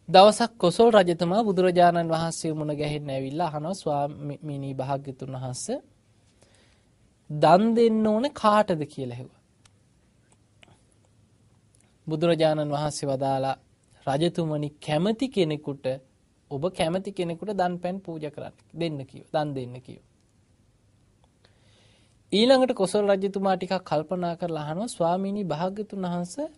[0.08, 5.78] දවසක් කොසල් රජතුමා බුදුරජාණන් වහන්සේ මුණ ගැහෙන්න ඇවිල්ලා අහනවා ස්වාමීනි භාග්‍යතුන් වහන්සේ
[7.30, 9.40] දන් දෙන්න ඕනේ කාටද කියලා ඇහුවා.
[12.06, 13.56] බුදුරජාණන් වහන්සේ වදාලා
[14.06, 15.86] රජතුමනි කැමති කෙනෙකුට
[16.50, 19.26] ඔබ කැමති කෙනෙකුට දන් පැන් පූජා කරන්න දෙන්න කිව්ව.
[19.34, 20.09] දන් දෙන්න කිව්ව.
[22.32, 26.48] ඊළඟට කොසල් රජතුමා ටිකක් කල්පනා කරලා අහනවා ස්වාමීනි භාග්‍යතුන් වහන්සේ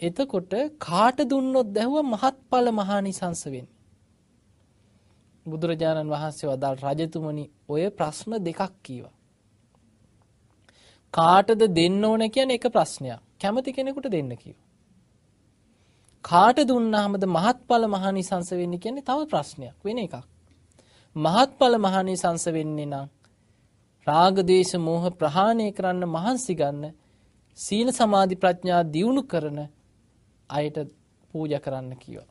[0.00, 3.74] එතකොට කාට දුන්නොත් දැහුව මහත්ඵල මහානිසංස වෙන්නේ.
[5.46, 9.14] බුදුරජාණන් වහන්සේ වදාළ රජතුමනි ඔය ප්‍රශ්න දෙකක් කීවා.
[11.14, 13.20] කාටද දෙන්න ඕන කියන එක ප්‍රශ්නයක්.
[13.40, 14.64] කැමති කෙනෙකුට දෙන්න කිව්වා.
[16.24, 20.16] කාට දුන්නාමද මහත්ඵල මහානිසංස වෙන්නේ කියන්නේ තව ප්‍රශ්නයක් වෙන එකක්.
[21.16, 23.08] මහත්ඵල මහානිසංස වෙන්නේ නම්
[24.06, 26.94] රාග දේශ මෝහ ප්‍රහාණය කරන්න මහන්සි ගන්න
[27.58, 29.58] සීල සමාධි ප්‍රඥා දියුණු කරන
[30.50, 30.76] අයට
[31.30, 32.28] පූජා කරන්න කිව්වා.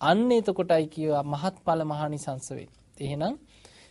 [0.00, 2.68] අන්න එතකොටයි කිව්වා මහත්ඵල මහානිසංස වේ.
[2.98, 3.34] එහෙනම්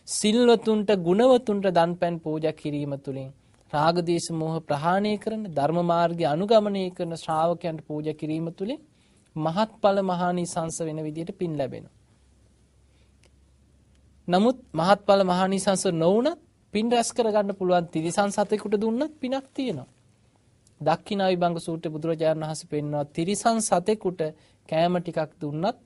[0.08, 3.30] සිල්වතුන්ට ගුණවතුන්ට දන්පැන් පූජා කිරීම තුලින්
[3.72, 8.80] රාග දේශ මෝහ ප්‍රහාණය කරන ධර්ම මාර්ගය අනුගමනය කරන ශ්‍රාවකයන්ට පූජා කිරීම තුලින්
[9.36, 11.96] මහත්ඵල මහානිසංස වෙන විදියට පින් ලැබෙනවා.
[14.28, 19.88] නමුත් මහත්ඵල මහානිසංස නොවුනත් පින් රැස් කරගන්න පුළුවන් තිරිසන් සතෙකුට දුන්නත් පිනක් තියෙනවා.
[20.80, 24.20] දක්ඛිනා විභංග සූත්‍රයේ බුදුරජාණන් වහන්සේ පෙන්වනවා තිරිසන් සතෙකුට
[24.68, 25.80] කෑම ටිකක් දුන්නත්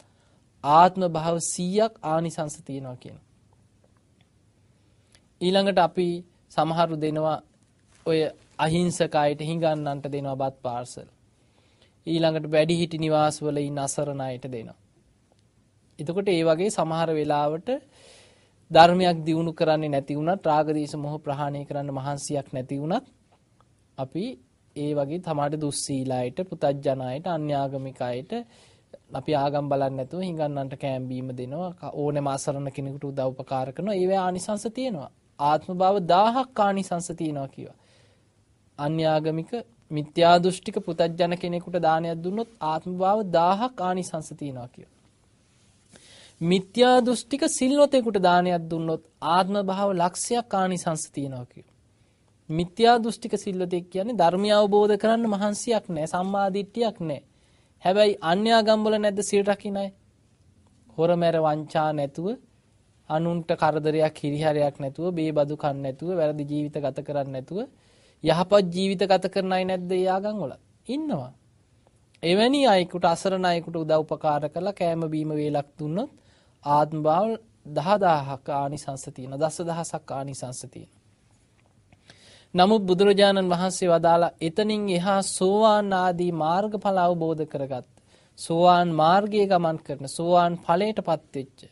[0.65, 3.19] ආත්ම භාව 100ක් ආනිසංස තියෙනවා කියන.
[5.41, 6.09] ඊළඟට අපි
[6.53, 7.39] සමහරු දෙනවා
[8.07, 8.19] ඔය
[8.59, 11.09] අහිංසක අයට හිඟන්නන්ට දෙනවා බත් පාර්සල්.
[12.07, 14.79] ඊළඟට වැඩිහිටි නිවාසවල ඉන්න අසරණ අයට දෙනවා.
[15.99, 17.69] එතකොට ඒ වගේ සමහර වෙලාවට
[18.73, 23.07] ධර්මයක් දියුණු කරන්නේ නැති වුණත් රාගදීශ මොහ ප්‍රහාණය කරන්න මහන්සියක් නැති වුණත්
[23.99, 24.25] අපි
[24.77, 28.33] ඒ වගේ තමාට දුස්සීලායට පුතත්ජනයට අන්‍යාගමිකයට
[29.13, 33.95] අපි ආගම් බලන්නේ නැතුව හිඟන්නන්ට කෑම් බීම දෙනවා ඕනෑම අසරණ කෙනෙකුට උදව් උපකාර කරනවා.
[33.95, 35.11] ඒවේ ආනිසංස තියෙනවා.
[35.39, 37.79] ආත්ම භාව 1000ක් ආනිසංස තියෙනවා කියවා
[38.79, 39.53] අන්‍යාගමික
[39.91, 45.02] මිත්‍යා දෘෂ්ටික පුතත්ජන කෙනෙකුට දානයක් දුන්නොත් ආත්ම භාව 1000ක් ආනිසංස තියෙනවා කියවා
[46.43, 51.73] මිත්‍යා දෘෂ්ටික සිල්වතෙකුට දානයක් දුන්නොත් ආත්ම භාව ලක්ෂයක් ආනිසංස තියෙනවා කියවා
[52.49, 57.23] මිත්‍යා දෘෂ්ටික සිල්වතෙක් කියන්නේ ධර්මය අවබෝධ කරන්න මහන්සියක් නැහැ සම්මා දිට්ඨියක් නැහැ.
[57.85, 59.89] හැබැයි අන්‍යාගම් වල නැද්ද සිල් රකින්න අය?
[60.97, 62.27] හොරමැර වංචා නැතුව
[63.11, 67.59] අනුන්ට කරදරයක් හිරිහැරයක් නැතුව බේබදු කන්න නැතුව වැරදි ජීවිත ගත කරන්නේ නැතුව
[68.25, 70.53] යහපත් ජීවිත ගත කරන අය නැද්ද ඒ ආගම් වල?
[70.87, 71.31] ඉන්නවා.
[72.23, 76.11] එවැනි අයෙකුට අසරණ අයෙකුට උදව් උපකාර කරලා කෑම බීම වේලක් දුන්නොත්
[76.65, 77.29] ආත්ම භාව
[77.69, 79.41] 10000ක ආනිසංස තියෙනවා.
[79.41, 81.01] දසදහසක් ආනිසංස තියෙනවා.
[82.55, 87.87] නමුත් බුදුරජාණන් වහන්සේ වදාලා එතනින් එහා සෝවාන් ආදී මාර්ගඵල අවබෝධ කරගත්
[88.39, 91.65] සෝවාන් මාර්ගයේ ගමන් කරන සෝවාන් ඵලයටපත් වෙච්ච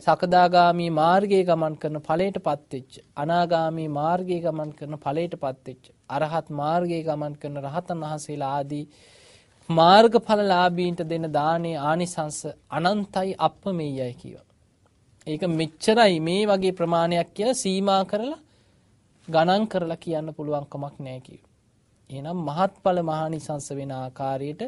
[0.00, 7.34] සකදාගාමි මාර්ගයේ ගමන් කරන ඵලයටපත් වෙච්ච අනාගාමි මාර්ගයේ ගමන් කරන ඵලයටපත් වෙච්ච අරහත් මාර්ගයේ ගමන්
[7.36, 8.84] කරන රහතන් වහන්සේලා ආදී
[9.68, 12.38] මාර්ගඵලලාභීන්ට දෙන දානේ ආනිසංස
[12.70, 14.46] අනන්තයි අප්‍රමේයයි කියවා.
[15.26, 18.40] ඒක මෙච්චරයි මේ වගේ ප්‍රමාණයක් කියලා සීමා කරලා
[19.28, 21.50] ගණන් කරලා කියන්න පුළුවන් කමක් නැහැ කිව්වා.
[22.10, 24.62] එහෙනම් මහත්ඵල මහානිසංස වෙන ආකාරයට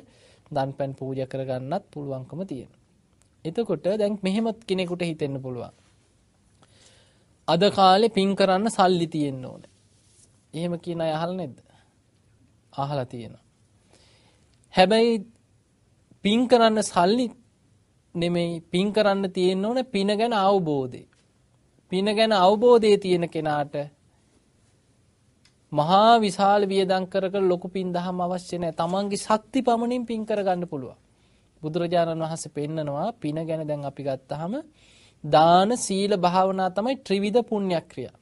[0.50, 2.80] දන්පැන් පූජා කරගන්නත් පුළුවන්කම තියෙනවා.
[3.44, 5.74] එතකොට දැන් මෙහෙම කෙනෙකුට හිතෙන්න පුළුවන්.
[7.48, 9.72] අද කාලේ පින් කරන්න සල්ලි තියෙන්න ඕනේ.
[10.54, 11.58] එහෙම කියන අය අහලා නැද්ද?
[12.72, 13.43] අහලා තියෙනවා.
[14.74, 15.14] හැබැයි
[16.24, 17.26] පින් කරන්න සල්ලි
[18.14, 21.02] නෙමෙයි පින් කරන්න තියෙන්න ඕනේ පින ගැන අවබෝධය.
[21.92, 23.74] පින ගැන අවබෝධය තියෙන කෙනාට
[25.72, 28.74] මහා විශාල වියදම් කර කර ලොකු පින් දහම අවශ්‍ය නැහැ.
[28.74, 30.98] තමන්ගේ ශක්ති පමණින් පින් කරගන්න පුළුවන්.
[31.62, 34.52] බුදුරජාණන් වහන්සේ පෙන්නනවා පින ගැන දැන් අපි ගත්තාම
[35.24, 38.16] දාන සීල භාවනා තමයි ත්‍රිවිධ පුණ්‍යක්‍රියා.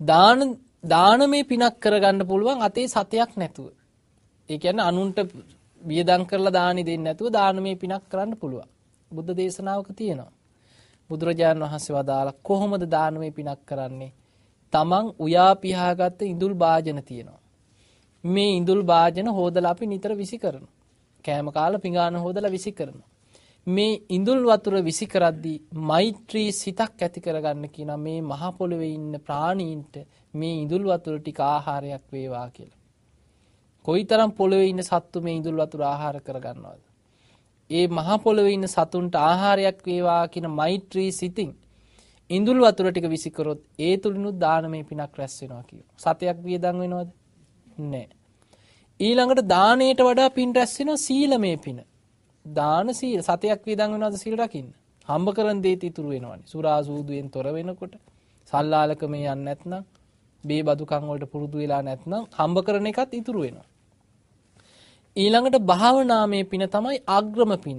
[0.00, 0.38] දාන
[0.84, 3.68] දානමේ පිනක් කරගන්න පුළුවන් අතේ සතයක් නැතුව.
[4.48, 5.18] ඒ කියන්නේ අනුන්ට
[5.82, 8.68] වියදම් කරලා දානි දෙන්නේ නැතුව දානමේ පිනක් කරන්න පුළුවන්.
[9.10, 10.32] බුද්ධ දේශනාවක තියෙනවා.
[11.10, 14.12] බුදුරජාණන් වහන්සේ වදාලා කොහොමද දානමේ පිනක් කරන්නේ?
[14.72, 17.40] තමන් උයා පිහාගත්ත ඉඳුල් භාජන තියෙනවා.
[18.24, 20.74] මේ ඉඳුල් භාජන හෝදලා අපි නිතර විසි කරනවා.
[21.24, 23.08] කෑම කාලා පිඟාන හොදලා විසි කරනවා.
[23.66, 29.94] මේ ඉඳුල් වතුර විසි කරද්දී මෛත්‍රී සිතක් ඇති කරගන්න කියන මේ මහ පොළවේ ඉන්න ප්‍රාණීන්ට
[30.34, 32.75] මේ ඉඳුල් වතුර ටික ආහාරයක් වේවා කියලා.
[33.86, 36.82] කොයිතරම් පොළවේ ඉන්න සත්තු මේ ඉඳුල් වතුර ආහාර කරගන්නවද?
[37.70, 41.50] ඒ මහ පොළවේ ඉන්න සතුන්ට ආහාරයක් වේවා කියන මෛත්‍රී සිතින්
[42.30, 45.94] ඉඳුල් වතුර ටික විසිකරොත් ඒ තුලිනුත් දානමය පිනක් රැස් වෙනවා කියනවා.
[45.96, 47.10] සතයක් වියදම් වෙනවද?
[47.84, 48.08] නැහැ.
[49.00, 51.78] ඊළඟට දාණයට වඩා පින් රැස් වෙනවා සීලමය පින.
[52.46, 54.68] දාන සීල සතයක් වියදම් වෙනවද සීල රකින්න?
[55.08, 56.42] හම්බ කරන් දේත් ඉතුරු වෙනවනේ.
[56.44, 57.94] සුරා සූදුවෙන් තොර වෙනකොට
[58.52, 59.84] සල්ලාලකමේ යන්නේ නැත්නම්
[60.44, 63.66] බේ බදුකම් වලට පුරුදු වෙලා නැත්නම් හම්බ කරන එකත් ඉතුරු වෙනවා.
[65.16, 67.78] ඊළඟට භාවනාමය පින තමයි අග්‍රම පින.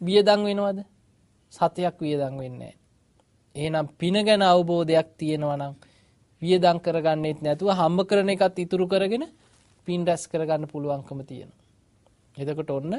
[0.00, 0.78] වියදම් වෙනවද?
[1.52, 2.74] සතයක් වියදම් වෙන්නේ
[3.56, 5.74] එහෙනම් පින ගැන අවබෝධයක් තියෙනවා නම්
[6.42, 9.24] වියදම් කරගන්නෙත් නැතුව හම්බ කරන එකත් ඉතුරු කරගෙන
[9.86, 11.60] පින් රැස් කරගන්න පුළුවන්කම තියෙනවා.
[12.36, 12.94] එතකොට ඔන්න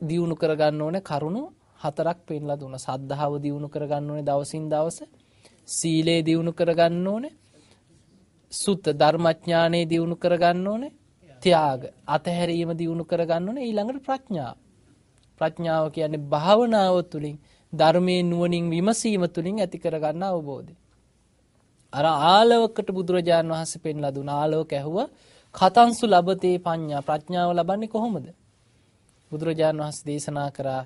[0.00, 1.42] දියුණු කරගන්න ඕනේ කරුණු
[1.80, 2.84] හතරක් පෙන්ලා දුන්නා.
[2.86, 4.98] සද්ධාව දියුණු කරගන්න ඕනේ දවසින් දවස.
[5.68, 7.32] සීලය දියුණු කරගන්න ඕනේ.
[8.52, 10.92] සුත්ත ධර්මඥානෙ දියුණු කරගන්න ඕනේ.
[11.42, 14.56] ත්‍යාග අතහැරීම දියුණු කරගන්න ඕනේ ඊළඟට ප්‍රඥාව.
[15.40, 17.36] ප්‍රඥාව කියන්නේ භාවනාව තුළින්
[17.72, 20.74] ධර්මයේ නුවණින් විමසීම තුළින් ඇති කරගන්න අවබෝධය.
[21.92, 25.08] අර ආලවකට බුදුරජාන් වහන්සේ පෙන්ලා දුන ආලෝක ඇහුවා
[25.54, 28.26] කතන්සු ලබතේ පඤ්ඤා ප්‍රඥාව ලබන්නේ කොහොමද?
[29.32, 30.82] බුදුරජාන් වහන්සේ දේශනා කරා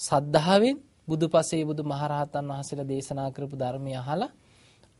[0.00, 0.76] සද්ධාවෙන්
[1.08, 4.30] බුදුපසේ බුදු මහරහතන් වහන්සේලා දේශනා කරපු ධර්මය අහලා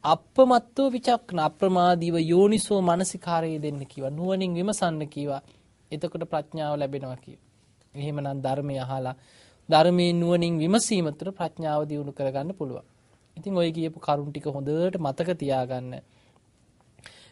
[0.05, 5.43] අප්‍රමත්තව විචක්න අප්‍රමාදීව යෝනිසෝ මනසිකාරය දෙන්න කිව්වා නුවණින් විමසන්න කිව්වා
[5.91, 7.45] එතකොට ප්‍රඥාව ලැබෙනවා කිව්වා.
[7.95, 9.15] එහෙමනම් ධර්මය අහලා
[9.69, 12.87] ධර්මයේ නුවණින් විමසීම තුළ ප්‍රඥාව දියුණු කරගන්න පුළුවන්.
[13.37, 15.93] ඉතින් ඔය කියපු කරුණ ටික හොඳට මතක තියාගන්න.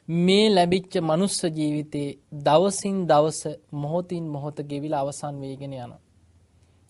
[0.09, 2.09] මේ ලැබිච්ච මනුස්ස ජීවිතේ
[2.43, 3.41] දවසින් දවස
[3.75, 6.01] මොහොතින් මොහොත ගෙවිලා අවසන් වෙගෙන යනවා.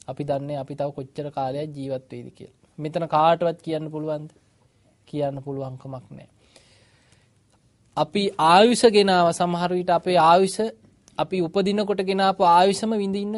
[0.08, 2.58] අපි දන්නේ අපි තව කොච්චර කාලයක් ජීවත් වෙයිද කියලා.
[2.78, 4.30] මෙතන කාටවත් කියන්න පුළුවන්ද?
[5.08, 6.28] කියන්න පුළුවන් කමක් නැහැ.
[7.96, 10.58] අපි ආයුෂ ගෙනාව සමහර විට අපේ ආයුෂ
[11.18, 13.34] අපි උපදිනකොට ගෙනාපු ආයුෂම විඳින්න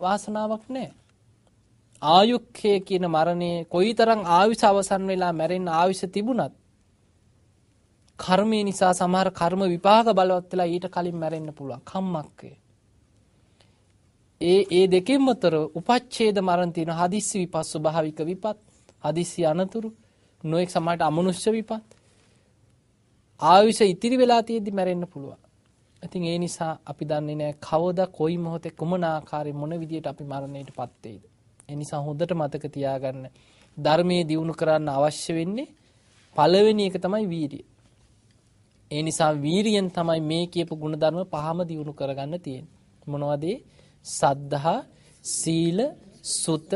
[0.00, 0.92] වාසනාවක් නැහැ.
[2.02, 6.54] ආයුක්කය කියන මරණය කොයිතරම් ආයුෂ අවසන් වෙලා මැරෙන්න ආයුෂ තිබුණත්
[8.18, 12.50] කර්මය නිසා සමහර කර්ම විපාක බලවත් වෙලා ඊට කලින් මැරෙන්න පුළුවන් කම්මක්කය.
[14.40, 18.58] ඒ ඒ දෙකෙන්ම තොර උපච්ඡේද මරණ තියෙන හදිස්සි විපත් ස්වභාවික විපත්
[19.04, 19.90] හදිස්සි අනතුරු
[20.44, 21.72] නොඑක් සමහරට අමනුෂ්‍ය විපත්
[23.40, 25.40] ආයුෂ ඉතිරි වෙලා තියෙද්දි මැරෙන්න පුළුවන්.
[26.02, 30.92] ඉතින් ඒ නිසා අපි දන්නේ නැහැ කවදා කොයි මොහොතේ කුමන ආකාරයෙන් මොන විදියට අපි මරණයටපත්
[31.04, 31.22] වෙයිද.
[31.68, 33.26] ඒ නිසා හොඳට මතක තියාගන්න
[33.76, 35.68] ධර්මයේ දියුණු කරන්න අවශ්‍ය වෙන්නේ
[36.36, 37.64] පළවෙනි එක තමයි වීරිය.
[38.90, 42.74] ඒ නිසා වීරියෙන් තමයි මේ කියපු ಗುಣධර්ම පහම දියුණු කරගන්න තියෙන්නේ.
[43.06, 43.44] මොනවද?
[44.06, 44.78] සද්ධා,
[45.24, 45.78] සීල,
[46.22, 46.72] සුත,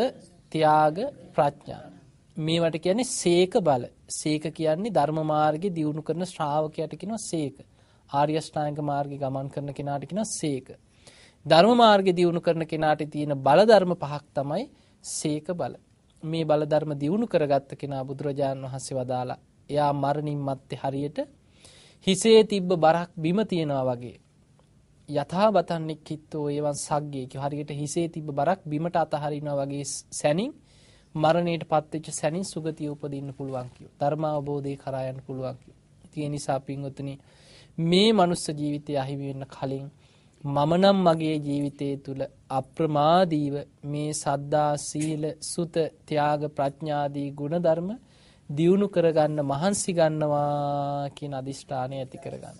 [0.52, 0.96] ත්‍යාග,
[1.34, 1.93] ප්‍රඥා.
[2.36, 3.84] මේවට කියන්නේ සේක බල.
[4.10, 7.56] සේක කියන්නේ ධර්ම මාර්ගේ දියුණු කරන ශ්‍රාවකයට කියනවා සේක.
[8.10, 10.68] ආර්ය අෂ්ටාංග මාර්ගේ ගමන් කරන කෙනාට කියනවා සේක.
[11.46, 14.68] ධර්ම මාර්ගේ දියුණු කරන කෙනාට තියෙන බල ධර්ම පහක් තමයි
[15.04, 15.74] සේක බල.
[16.22, 19.38] මේ බල ධර්ම දියුණු කරගත්ත කෙනා බුදුරජාණන් වහන්සේ වදාලා
[19.70, 21.18] එයා මරණින් මත්තේ හරියට
[22.06, 24.18] හිසේ තිබ්බ බරක් බිම තියනවා වගේ
[25.08, 30.52] යථා බතන්නෙක් කිත්තෝ ඒවන් සග්ගේ කිය හරියට හිසේ තිබ්බ බරක් බිමට අතහරිනවා වගේ සැනින්
[31.14, 33.92] මරණයට පත්වෙච්ච සැනින් සුගතිය උපදින්න පුළුවන් කියෝ.
[34.00, 35.78] ධර්ම අවබෝධය කරා යන්න පුළුවන් කියෝ.
[36.16, 37.14] ඒ නිසා පින්වතුනි
[37.78, 39.86] මේ මනුස්ස ජීවිතය අහිමි වෙන්න කලින්
[40.44, 43.54] මම නම් මගේ ජීවිතය තුළ අප්‍රමාදීව
[43.84, 45.74] මේ සද්දා සීල සුත
[46.06, 47.88] ත්‍යාග ප්‍රඥාදී ගුණධර්ම
[48.50, 52.52] දියුණු කරගන්න මහන්සි ගන්නවා කියන අදිෂ්ඨානය ඇති කරගන්න.